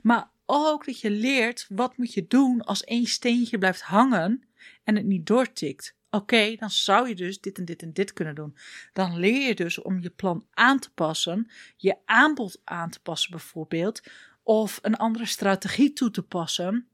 Maar 0.00 0.30
ook 0.46 0.84
dat 0.84 1.00
je 1.00 1.10
leert, 1.10 1.66
wat 1.68 1.96
moet 1.96 2.14
je 2.14 2.26
doen 2.26 2.62
als 2.62 2.84
één 2.84 3.06
steentje 3.06 3.58
blijft 3.58 3.82
hangen 3.82 4.44
en 4.84 4.96
het 4.96 5.04
niet 5.04 5.26
doortikt. 5.26 5.94
Oké, 6.10 6.54
dan 6.54 6.70
zou 6.70 7.08
je 7.08 7.14
dus 7.14 7.40
dit 7.40 7.58
en 7.58 7.64
dit 7.64 7.82
en 7.82 7.92
dit 7.92 8.12
kunnen 8.12 8.34
doen. 8.34 8.56
Dan 8.92 9.18
leer 9.18 9.46
je 9.46 9.54
dus 9.54 9.80
om 9.80 10.00
je 10.00 10.10
plan 10.10 10.46
aan 10.50 10.78
te 10.78 10.90
passen, 10.90 11.50
je 11.76 11.96
aanbod 12.04 12.60
aan 12.64 12.90
te 12.90 13.00
passen 13.00 13.30
bijvoorbeeld, 13.30 14.02
of 14.42 14.78
een 14.82 14.96
andere 14.96 15.26
strategie 15.26 15.92
toe 15.92 16.10
te 16.10 16.22
passen, 16.22 16.88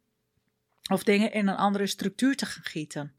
of 0.91 1.03
dingen 1.03 1.33
in 1.33 1.49
een 1.49 1.57
andere 1.57 1.87
structuur 1.87 2.37
te 2.37 2.47
gaan 2.47 2.65
gieten. 2.65 3.18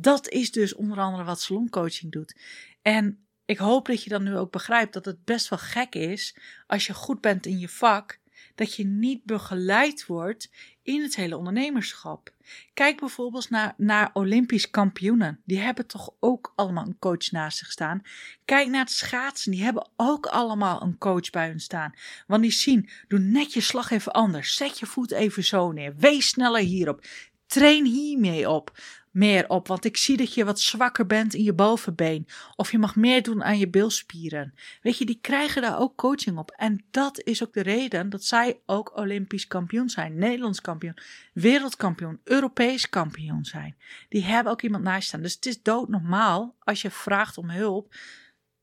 Dat 0.00 0.28
is 0.28 0.50
dus 0.50 0.74
onder 0.74 0.98
andere 0.98 1.24
wat 1.24 1.40
saloncoaching 1.40 2.12
doet. 2.12 2.40
En 2.82 3.24
ik 3.44 3.58
hoop 3.58 3.86
dat 3.86 4.02
je 4.02 4.10
dan 4.10 4.22
nu 4.22 4.36
ook 4.36 4.52
begrijpt 4.52 4.92
dat 4.92 5.04
het 5.04 5.24
best 5.24 5.48
wel 5.48 5.58
gek 5.58 5.94
is 5.94 6.36
als 6.66 6.86
je 6.86 6.94
goed 6.94 7.20
bent 7.20 7.46
in 7.46 7.58
je 7.58 7.68
vak, 7.68 8.18
dat 8.54 8.74
je 8.76 8.84
niet 8.84 9.24
begeleid 9.24 10.06
wordt 10.06 10.50
in 10.82 11.02
het 11.02 11.16
hele 11.16 11.36
ondernemerschap. 11.36 12.30
Kijk 12.74 13.00
bijvoorbeeld 13.00 13.50
naar, 13.50 13.74
naar 13.76 14.10
Olympisch 14.12 14.70
kampioenen. 14.70 15.40
Die 15.44 15.58
hebben 15.58 15.86
toch 15.86 16.10
ook 16.20 16.52
allemaal 16.56 16.86
een 16.86 16.98
coach 16.98 17.30
naast 17.30 17.58
zich 17.58 17.70
staan. 17.70 18.02
Kijk 18.44 18.68
naar 18.68 18.80
het 18.80 18.90
schaatsen. 18.90 19.52
Die 19.52 19.62
hebben 19.62 19.88
ook 19.96 20.26
allemaal 20.26 20.82
een 20.82 20.98
coach 20.98 21.30
bij 21.30 21.48
hun 21.48 21.60
staan. 21.60 21.94
Want 22.26 22.42
die 22.42 22.50
zien, 22.50 22.88
doe 23.08 23.18
net 23.18 23.52
je 23.52 23.60
slag 23.60 23.90
even 23.90 24.12
anders. 24.12 24.54
Zet 24.54 24.78
je 24.78 24.86
voet 24.86 25.10
even 25.10 25.44
zo 25.44 25.72
neer. 25.72 25.96
Wees 25.96 26.28
sneller 26.28 26.62
hierop. 26.62 27.04
Train 27.46 27.84
hiermee 27.84 28.50
op 28.50 28.78
meer 29.10 29.48
op, 29.48 29.68
want 29.68 29.84
ik 29.84 29.96
zie 29.96 30.16
dat 30.16 30.34
je 30.34 30.44
wat 30.44 30.60
zwakker 30.60 31.06
bent 31.06 31.34
in 31.34 31.42
je 31.42 31.52
bovenbeen. 31.52 32.26
Of 32.56 32.70
je 32.70 32.78
mag 32.78 32.96
meer 32.96 33.22
doen 33.22 33.44
aan 33.44 33.58
je 33.58 33.68
bilspieren. 33.68 34.54
Weet 34.82 34.98
je, 34.98 35.06
die 35.06 35.18
krijgen 35.20 35.62
daar 35.62 35.78
ook 35.78 35.96
coaching 35.96 36.38
op. 36.38 36.50
En 36.50 36.84
dat 36.90 37.20
is 37.20 37.42
ook 37.42 37.52
de 37.52 37.62
reden 37.62 38.10
dat 38.10 38.24
zij 38.24 38.60
ook 38.66 38.96
Olympisch 38.96 39.46
kampioen 39.46 39.88
zijn. 39.88 40.18
Nederlands 40.18 40.60
kampioen, 40.60 40.98
wereldkampioen, 41.32 42.20
Europees 42.24 42.88
kampioen 42.88 43.44
zijn. 43.44 43.76
Die 44.08 44.24
hebben 44.24 44.52
ook 44.52 44.62
iemand 44.62 44.84
naast 44.84 45.08
staan. 45.08 45.22
Dus 45.22 45.34
het 45.34 45.46
is 45.46 45.62
doodnormaal 45.62 46.56
als 46.58 46.82
je 46.82 46.90
vraagt 46.90 47.38
om 47.38 47.50
hulp 47.50 47.94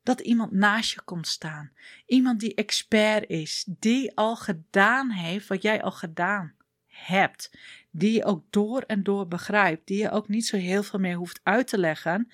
dat 0.03 0.19
iemand 0.19 0.51
naast 0.51 0.93
je 0.93 1.01
komt 1.01 1.27
staan. 1.27 1.71
Iemand 2.05 2.39
die 2.39 2.55
expert 2.55 3.29
is, 3.29 3.63
die 3.67 4.15
al 4.15 4.35
gedaan 4.35 5.09
heeft 5.09 5.47
wat 5.47 5.61
jij 5.61 5.83
al 5.83 5.91
gedaan 5.91 6.55
hebt 6.85 7.51
die 7.97 8.13
je 8.13 8.25
ook 8.25 8.43
door 8.49 8.81
en 8.81 9.03
door 9.03 9.27
begrijpt, 9.27 9.87
die 9.87 9.97
je 9.97 10.11
ook 10.11 10.27
niet 10.27 10.45
zo 10.45 10.57
heel 10.57 10.83
veel 10.83 10.99
meer 10.99 11.15
hoeft 11.15 11.39
uit 11.43 11.67
te 11.67 11.77
leggen, 11.77 12.31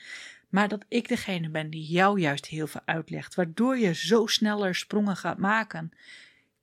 maar 0.50 0.68
dat 0.68 0.86
ik 0.88 1.08
degene 1.08 1.50
ben 1.50 1.70
die 1.70 1.86
jou 1.86 2.20
juist 2.20 2.46
heel 2.46 2.68
veel 2.68 2.82
uitlegt, 2.86 3.36
waardoor 3.36 3.78
je 3.78 3.94
zo 3.94 4.26
sneller 4.26 4.76
sprongen 4.76 5.18
gaat 5.18 5.38
maken. 5.38 5.92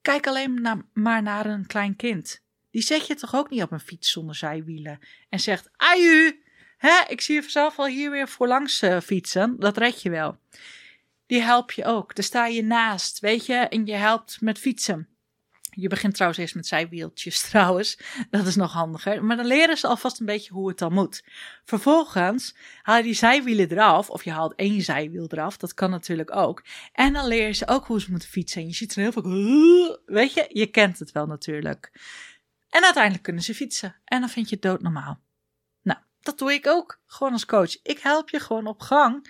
Kijk 0.03 0.27
alleen 0.27 0.85
maar 0.93 1.23
naar 1.23 1.47
een 1.47 1.67
klein 1.67 1.97
kind. 1.97 2.43
Die 2.71 2.83
zet 2.83 3.07
je 3.07 3.15
toch 3.15 3.35
ook 3.35 3.51
niet 3.51 3.63
op 3.63 3.73
een 3.73 3.81
fiets 3.81 4.11
zonder 4.11 4.35
zijwielen 4.35 4.99
en 5.29 5.41
zegt: 5.41 5.71
Aju, 5.77 6.43
hè, 6.77 7.01
ik 7.09 7.21
zie 7.21 7.35
je 7.35 7.51
zelf 7.51 7.79
al 7.79 7.87
hier 7.87 8.11
weer 8.11 8.29
voorlangs 8.29 8.83
uh, 8.83 9.01
fietsen, 9.01 9.57
dat 9.59 9.77
red 9.77 10.03
je 10.03 10.11
wel. 10.11 10.39
Die 11.27 11.43
help 11.43 11.71
je 11.71 11.85
ook. 11.85 12.15
Daar 12.15 12.25
sta 12.25 12.47
je 12.47 12.63
naast, 12.63 13.21
weet 13.21 13.47
je, 13.47 13.55
en 13.55 13.87
je 13.87 13.95
helpt 13.95 14.41
met 14.41 14.59
fietsen. 14.59 15.10
Je 15.71 15.89
begint 15.89 16.15
trouwens 16.15 16.41
eerst 16.41 16.55
met 16.55 16.67
zijwieltjes 16.67 17.41
trouwens. 17.49 17.99
Dat 18.31 18.47
is 18.47 18.57
nog 18.57 18.73
handiger. 18.73 19.25
Maar 19.25 19.37
dan 19.37 19.47
leren 19.47 19.77
ze 19.77 19.87
alvast 19.87 20.21
een 20.21 20.27
beetje 20.27 20.53
hoe 20.53 20.69
het 20.69 20.79
dan 20.79 20.93
moet. 20.93 21.25
Vervolgens 21.65 22.55
haal 22.83 22.97
je 22.97 23.03
die 23.03 23.15
zijwielen 23.15 23.71
eraf. 23.71 24.11
Of 24.11 24.25
je 24.25 24.31
haalt 24.31 24.55
één 24.55 24.83
zijwiel 24.83 25.27
eraf. 25.29 25.57
Dat 25.57 25.75
kan 25.75 25.91
natuurlijk 25.91 26.37
ook. 26.37 26.65
En 26.93 27.13
dan 27.13 27.27
leren 27.27 27.55
ze 27.55 27.69
ook 27.69 27.87
hoe 27.87 28.01
ze 28.01 28.11
moeten 28.11 28.29
fietsen. 28.29 28.61
En 28.61 28.67
je 28.67 28.75
ziet 28.75 28.95
er 28.95 29.03
heel 29.03 29.13
veel... 29.13 30.01
Weet 30.07 30.33
je, 30.33 30.47
je 30.49 30.67
kent 30.67 30.99
het 30.99 31.13
wel 31.13 31.27
natuurlijk. 31.27 31.91
En 32.69 32.85
uiteindelijk 32.85 33.23
kunnen 33.23 33.43
ze 33.43 33.55
fietsen. 33.55 33.97
En 34.05 34.21
dan 34.21 34.29
vind 34.29 34.49
je 34.49 34.55
het 34.55 34.65
doodnormaal. 34.65 35.21
Nou, 35.83 35.99
dat 36.21 36.39
doe 36.39 36.53
ik 36.53 36.67
ook. 36.67 37.01
Gewoon 37.07 37.33
als 37.33 37.47
coach. 37.47 37.83
Ik 37.83 37.99
help 37.99 38.29
je 38.29 38.41
gewoon 38.41 38.67
op 38.67 38.81
gang 38.81 39.29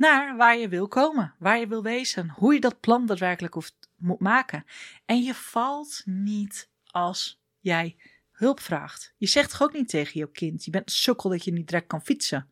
naar 0.00 0.36
waar 0.36 0.58
je 0.58 0.68
wil 0.68 0.88
komen, 0.88 1.34
waar 1.38 1.58
je 1.58 1.66
wil 1.66 1.82
wezen, 1.82 2.32
hoe 2.36 2.54
je 2.54 2.60
dat 2.60 2.80
plan 2.80 3.06
daadwerkelijk 3.06 3.54
hoeft, 3.54 3.74
moet 4.00 4.20
maken. 4.20 4.64
En 5.04 5.22
je 5.22 5.34
valt 5.34 6.02
niet 6.04 6.70
als 6.84 7.40
jij 7.58 7.96
hulp 8.30 8.60
vraagt. 8.60 9.14
Je 9.16 9.26
zegt 9.26 9.50
toch 9.50 9.62
ook 9.62 9.72
niet 9.72 9.88
tegen 9.88 10.20
je 10.20 10.30
kind: 10.30 10.64
je 10.64 10.70
bent 10.70 10.88
een 10.88 10.94
sukkel 10.94 11.30
dat 11.30 11.44
je 11.44 11.52
niet 11.52 11.66
direct 11.66 11.86
kan 11.86 12.02
fietsen. 12.02 12.50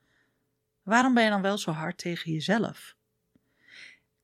Waarom 0.83 1.15
ben 1.15 1.25
je 1.25 1.31
dan 1.31 1.43
wel 1.43 1.59
zo 1.59 1.71
hard 1.71 1.99
tegen 1.99 2.33
jezelf? 2.33 2.97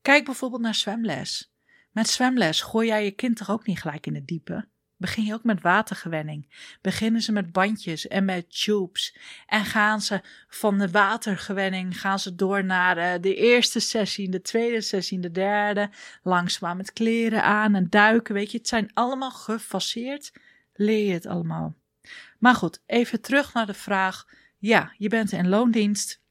Kijk 0.03 0.25
bijvoorbeeld 0.25 0.63
naar 0.63 0.75
zwemles. 0.75 1.53
Met 1.91 2.09
zwemles 2.09 2.61
gooi 2.61 2.87
jij 2.87 3.05
je 3.05 3.11
kind 3.11 3.37
toch 3.37 3.51
ook 3.51 3.67
niet 3.67 3.81
gelijk 3.81 4.07
in 4.07 4.15
het 4.15 4.27
diepe? 4.27 4.69
Begin 4.97 5.25
je 5.25 5.35
ook 5.35 5.45
met 5.45 5.63
watergewenning. 5.63 6.49
Beginnen 6.81 7.21
ze 7.21 7.33
met 7.33 7.53
bandjes 7.53 8.09
en 8.09 8.25
met 8.25 8.65
tubes. 8.65 9.17
En 9.47 9.65
gaan 9.65 10.01
ze 10.01 10.21
van 10.49 10.79
de 10.79 10.91
watergewenning 10.91 12.01
gaan 12.01 12.19
ze 12.19 12.35
door 12.35 12.65
naar 12.65 12.95
de, 12.95 13.01
eh, 13.01 13.21
de 13.21 13.35
eerste 13.35 13.81
sessie, 13.81 14.29
de 14.29 14.41
tweede 14.41 14.81
sessie, 14.81 15.21
de 15.21 15.31
derde. 15.31 15.91
Langzaam 16.23 16.77
met 16.77 16.93
kleren 16.93 17.43
aan 17.43 17.75
en 17.75 17.87
duiken. 17.91 18.35
Weet 18.35 18.51
je, 18.51 18.59
het 18.59 18.69
zijn 18.69 18.91
allemaal 18.95 19.31
gefaseerd. 19.31 20.33
Leer 20.75 21.07
je 21.07 21.13
het 21.13 21.27
allemaal. 21.27 21.75
Maar 22.39 22.55
goed, 22.55 22.83
even 22.87 23.21
terug 23.21 23.55
naar 23.55 23.67
de 23.67 23.75
vraag. 23.75 24.27
Ja, 24.59 24.95
je 24.99 25.09
bent 25.09 25.33
in 25.33 25.49
loondienst. 25.49 26.23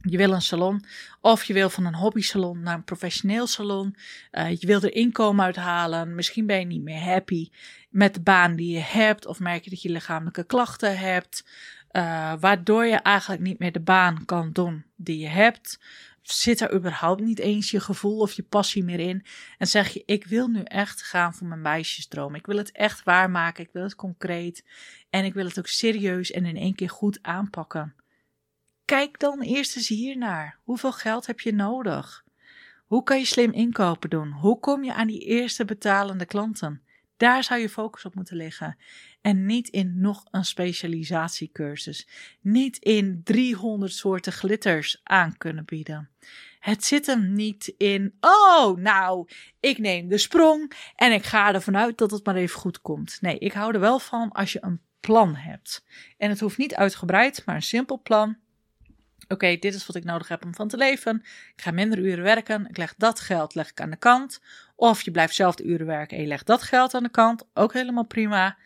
Je 0.00 0.16
wil 0.16 0.32
een 0.32 0.42
salon 0.42 0.84
of 1.20 1.44
je 1.44 1.52
wil 1.52 1.70
van 1.70 1.84
een 1.84 1.94
hobbysalon 1.94 2.60
naar 2.60 2.74
een 2.74 2.84
professioneel 2.84 3.46
salon. 3.46 3.96
Uh, 4.32 4.50
je 4.50 4.66
wil 4.66 4.82
er 4.82 4.94
inkomen 4.94 5.44
uithalen. 5.44 6.14
Misschien 6.14 6.46
ben 6.46 6.58
je 6.58 6.64
niet 6.64 6.82
meer 6.82 7.00
happy 7.00 7.48
met 7.96 8.14
de 8.14 8.20
baan 8.20 8.56
die 8.56 8.72
je 8.72 8.80
hebt 8.80 9.26
of 9.26 9.40
merk 9.40 9.64
je 9.64 9.70
dat 9.70 9.82
je 9.82 9.88
lichamelijke 9.88 10.44
klachten 10.44 10.98
hebt. 10.98 11.44
Uh, 11.92 12.32
waardoor 12.40 12.84
je 12.84 12.96
eigenlijk 12.96 13.42
niet 13.42 13.58
meer 13.58 13.72
de 13.72 13.80
baan 13.80 14.24
kan 14.24 14.52
doen 14.52 14.84
die 14.96 15.18
je 15.18 15.28
hebt. 15.28 15.80
Zit 16.22 16.60
er 16.60 16.74
überhaupt 16.74 17.20
niet 17.20 17.38
eens 17.38 17.70
je 17.70 17.80
gevoel 17.80 18.18
of 18.18 18.32
je 18.32 18.42
passie 18.42 18.84
meer 18.84 19.00
in? 19.00 19.26
En 19.58 19.66
zeg 19.66 19.88
je: 19.88 20.02
Ik 20.06 20.26
wil 20.26 20.48
nu 20.48 20.60
echt 20.62 21.02
gaan 21.02 21.34
voor 21.34 21.46
mijn 21.46 21.60
meisjesdroom. 21.60 22.34
Ik 22.34 22.46
wil 22.46 22.56
het 22.56 22.72
echt 22.72 23.04
waarmaken. 23.04 23.64
Ik 23.64 23.70
wil 23.72 23.82
het 23.82 23.94
concreet. 23.94 24.64
En 25.10 25.24
ik 25.24 25.34
wil 25.34 25.44
het 25.44 25.58
ook 25.58 25.66
serieus 25.66 26.30
en 26.30 26.44
in 26.44 26.56
één 26.56 26.74
keer 26.74 26.90
goed 26.90 27.18
aanpakken. 27.22 27.94
Kijk 28.84 29.18
dan 29.18 29.40
eerst 29.40 29.76
eens 29.76 29.88
hiernaar. 29.88 30.58
Hoeveel 30.62 30.92
geld 30.92 31.26
heb 31.26 31.40
je 31.40 31.52
nodig? 31.52 32.24
Hoe 32.86 33.02
kan 33.02 33.18
je 33.18 33.24
slim 33.24 33.52
inkopen 33.52 34.10
doen? 34.10 34.32
Hoe 34.32 34.60
kom 34.60 34.84
je 34.84 34.94
aan 34.94 35.06
die 35.06 35.20
eerste 35.20 35.64
betalende 35.64 36.26
klanten? 36.26 36.85
Daar 37.16 37.44
zou 37.44 37.60
je 37.60 37.68
focus 37.68 38.04
op 38.04 38.14
moeten 38.14 38.36
liggen. 38.36 38.76
En 39.20 39.46
niet 39.46 39.68
in 39.68 40.00
nog 40.00 40.24
een 40.30 40.44
specialisatiecursus. 40.44 42.08
Niet 42.40 42.76
in 42.76 43.20
300 43.24 43.92
soorten 43.92 44.32
glitters 44.32 45.00
aan 45.02 45.36
kunnen 45.36 45.64
bieden. 45.64 46.10
Het 46.58 46.84
zit 46.84 47.06
hem 47.06 47.32
niet 47.32 47.74
in, 47.78 48.16
oh, 48.20 48.76
nou, 48.76 49.28
ik 49.60 49.78
neem 49.78 50.08
de 50.08 50.18
sprong 50.18 50.72
en 50.96 51.12
ik 51.12 51.24
ga 51.24 51.54
ervan 51.54 51.76
uit 51.76 51.98
dat 51.98 52.10
het 52.10 52.24
maar 52.24 52.36
even 52.36 52.60
goed 52.60 52.80
komt. 52.80 53.18
Nee, 53.20 53.38
ik 53.38 53.52
hou 53.52 53.74
er 53.74 53.80
wel 53.80 53.98
van 53.98 54.32
als 54.32 54.52
je 54.52 54.58
een 54.62 54.80
plan 55.00 55.34
hebt. 55.34 55.84
En 56.16 56.30
het 56.30 56.40
hoeft 56.40 56.58
niet 56.58 56.74
uitgebreid, 56.74 57.42
maar 57.44 57.54
een 57.54 57.62
simpel 57.62 58.00
plan 58.02 58.36
Oké, 59.28 59.56
dit 59.56 59.74
is 59.74 59.86
wat 59.86 59.96
ik 59.96 60.04
nodig 60.04 60.28
heb 60.28 60.44
om 60.44 60.54
van 60.54 60.68
te 60.68 60.76
leven. 60.76 61.22
Ik 61.56 61.62
ga 61.62 61.70
minder 61.70 61.98
uren 61.98 62.24
werken. 62.24 62.68
Ik 62.68 62.76
leg 62.76 62.94
dat 62.96 63.20
geld 63.20 63.54
leg 63.54 63.70
ik 63.70 63.80
aan 63.80 63.90
de 63.90 63.96
kant. 63.96 64.40
Of 64.76 65.02
je 65.02 65.10
blijft 65.10 65.34
zelf 65.34 65.54
de 65.54 65.64
uren 65.64 65.86
werken 65.86 66.16
en 66.16 66.22
je 66.22 66.28
legt 66.28 66.46
dat 66.46 66.62
geld 66.62 66.94
aan 66.94 67.02
de 67.02 67.08
kant. 67.08 67.44
Ook 67.54 67.72
helemaal 67.72 68.06
prima. 68.06 68.56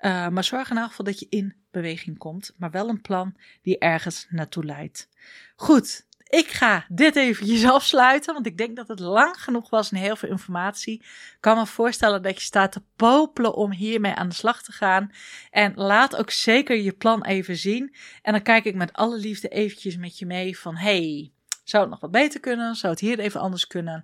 Uh, 0.00 0.28
maar 0.28 0.44
zorg 0.44 0.68
in 0.68 0.74
ieder 0.74 0.88
geval 0.88 1.04
dat 1.04 1.18
je 1.18 1.26
in 1.30 1.54
beweging 1.70 2.18
komt. 2.18 2.54
Maar 2.56 2.70
wel 2.70 2.88
een 2.88 3.00
plan 3.00 3.36
die 3.62 3.78
ergens 3.78 4.26
naartoe 4.28 4.64
leidt. 4.64 5.08
Goed, 5.56 6.06
ik 6.28 6.48
ga 6.48 6.84
dit 6.88 7.16
eventjes 7.16 7.64
afsluiten, 7.78 8.34
want 8.34 8.46
ik 8.46 8.58
denk 8.58 8.76
dat 8.76 8.88
het 8.88 9.00
lang 9.00 9.42
genoeg 9.42 9.70
was 9.70 9.90
en 9.90 9.96
heel 9.96 10.16
veel 10.16 10.28
informatie. 10.28 10.94
Ik 10.94 11.36
kan 11.40 11.56
me 11.56 11.66
voorstellen 11.66 12.22
dat 12.22 12.34
je 12.34 12.40
staat 12.40 12.72
te 12.72 12.82
popelen 12.96 13.54
om 13.54 13.72
hiermee 13.72 14.14
aan 14.14 14.28
de 14.28 14.34
slag 14.34 14.62
te 14.62 14.72
gaan. 14.72 15.10
En 15.50 15.72
laat 15.74 16.16
ook 16.16 16.30
zeker 16.30 16.76
je 16.76 16.92
plan 16.92 17.24
even 17.24 17.56
zien. 17.56 17.94
En 18.22 18.32
dan 18.32 18.42
kijk 18.42 18.64
ik 18.64 18.74
met 18.74 18.92
alle 18.92 19.16
liefde 19.16 19.48
eventjes 19.48 19.96
met 19.96 20.18
je 20.18 20.26
mee 20.26 20.58
van, 20.58 20.76
hey, 20.76 21.32
zou 21.64 21.82
het 21.82 21.92
nog 21.92 22.00
wat 22.00 22.10
beter 22.10 22.40
kunnen? 22.40 22.74
Zou 22.74 22.92
het 22.92 23.00
hier 23.00 23.18
even 23.18 23.40
anders 23.40 23.66
kunnen? 23.66 24.02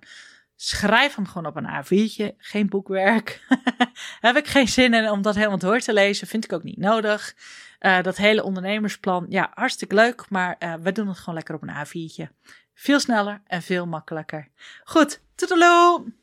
Schrijf 0.55 1.15
hem 1.15 1.27
gewoon 1.27 1.45
op 1.45 1.55
een 1.55 1.83
A4'tje, 1.83 2.35
geen 2.37 2.69
boekwerk. 2.69 3.41
Heb 4.19 4.35
ik 4.35 4.47
geen 4.47 4.67
zin 4.67 4.93
in 4.93 5.09
om 5.09 5.21
dat 5.21 5.35
helemaal 5.35 5.57
door 5.57 5.79
te 5.79 5.93
lezen, 5.93 6.27
vind 6.27 6.43
ik 6.43 6.53
ook 6.53 6.63
niet 6.63 6.77
nodig. 6.77 7.35
Uh, 7.85 8.01
dat 8.01 8.17
hele 8.17 8.43
ondernemersplan, 8.43 9.25
ja, 9.29 9.51
hartstikke 9.53 9.95
leuk, 9.95 10.29
maar 10.29 10.55
uh, 10.59 10.73
we 10.73 10.91
doen 10.91 11.07
het 11.07 11.17
gewoon 11.17 11.35
lekker 11.35 11.55
op 11.55 11.61
een 11.61 11.85
A4'tje. 11.85 12.51
Veel 12.73 12.99
sneller 12.99 13.41
en 13.47 13.61
veel 13.61 13.85
makkelijker. 13.85 14.47
Goed, 14.83 15.21
toedeloe! 15.35 16.13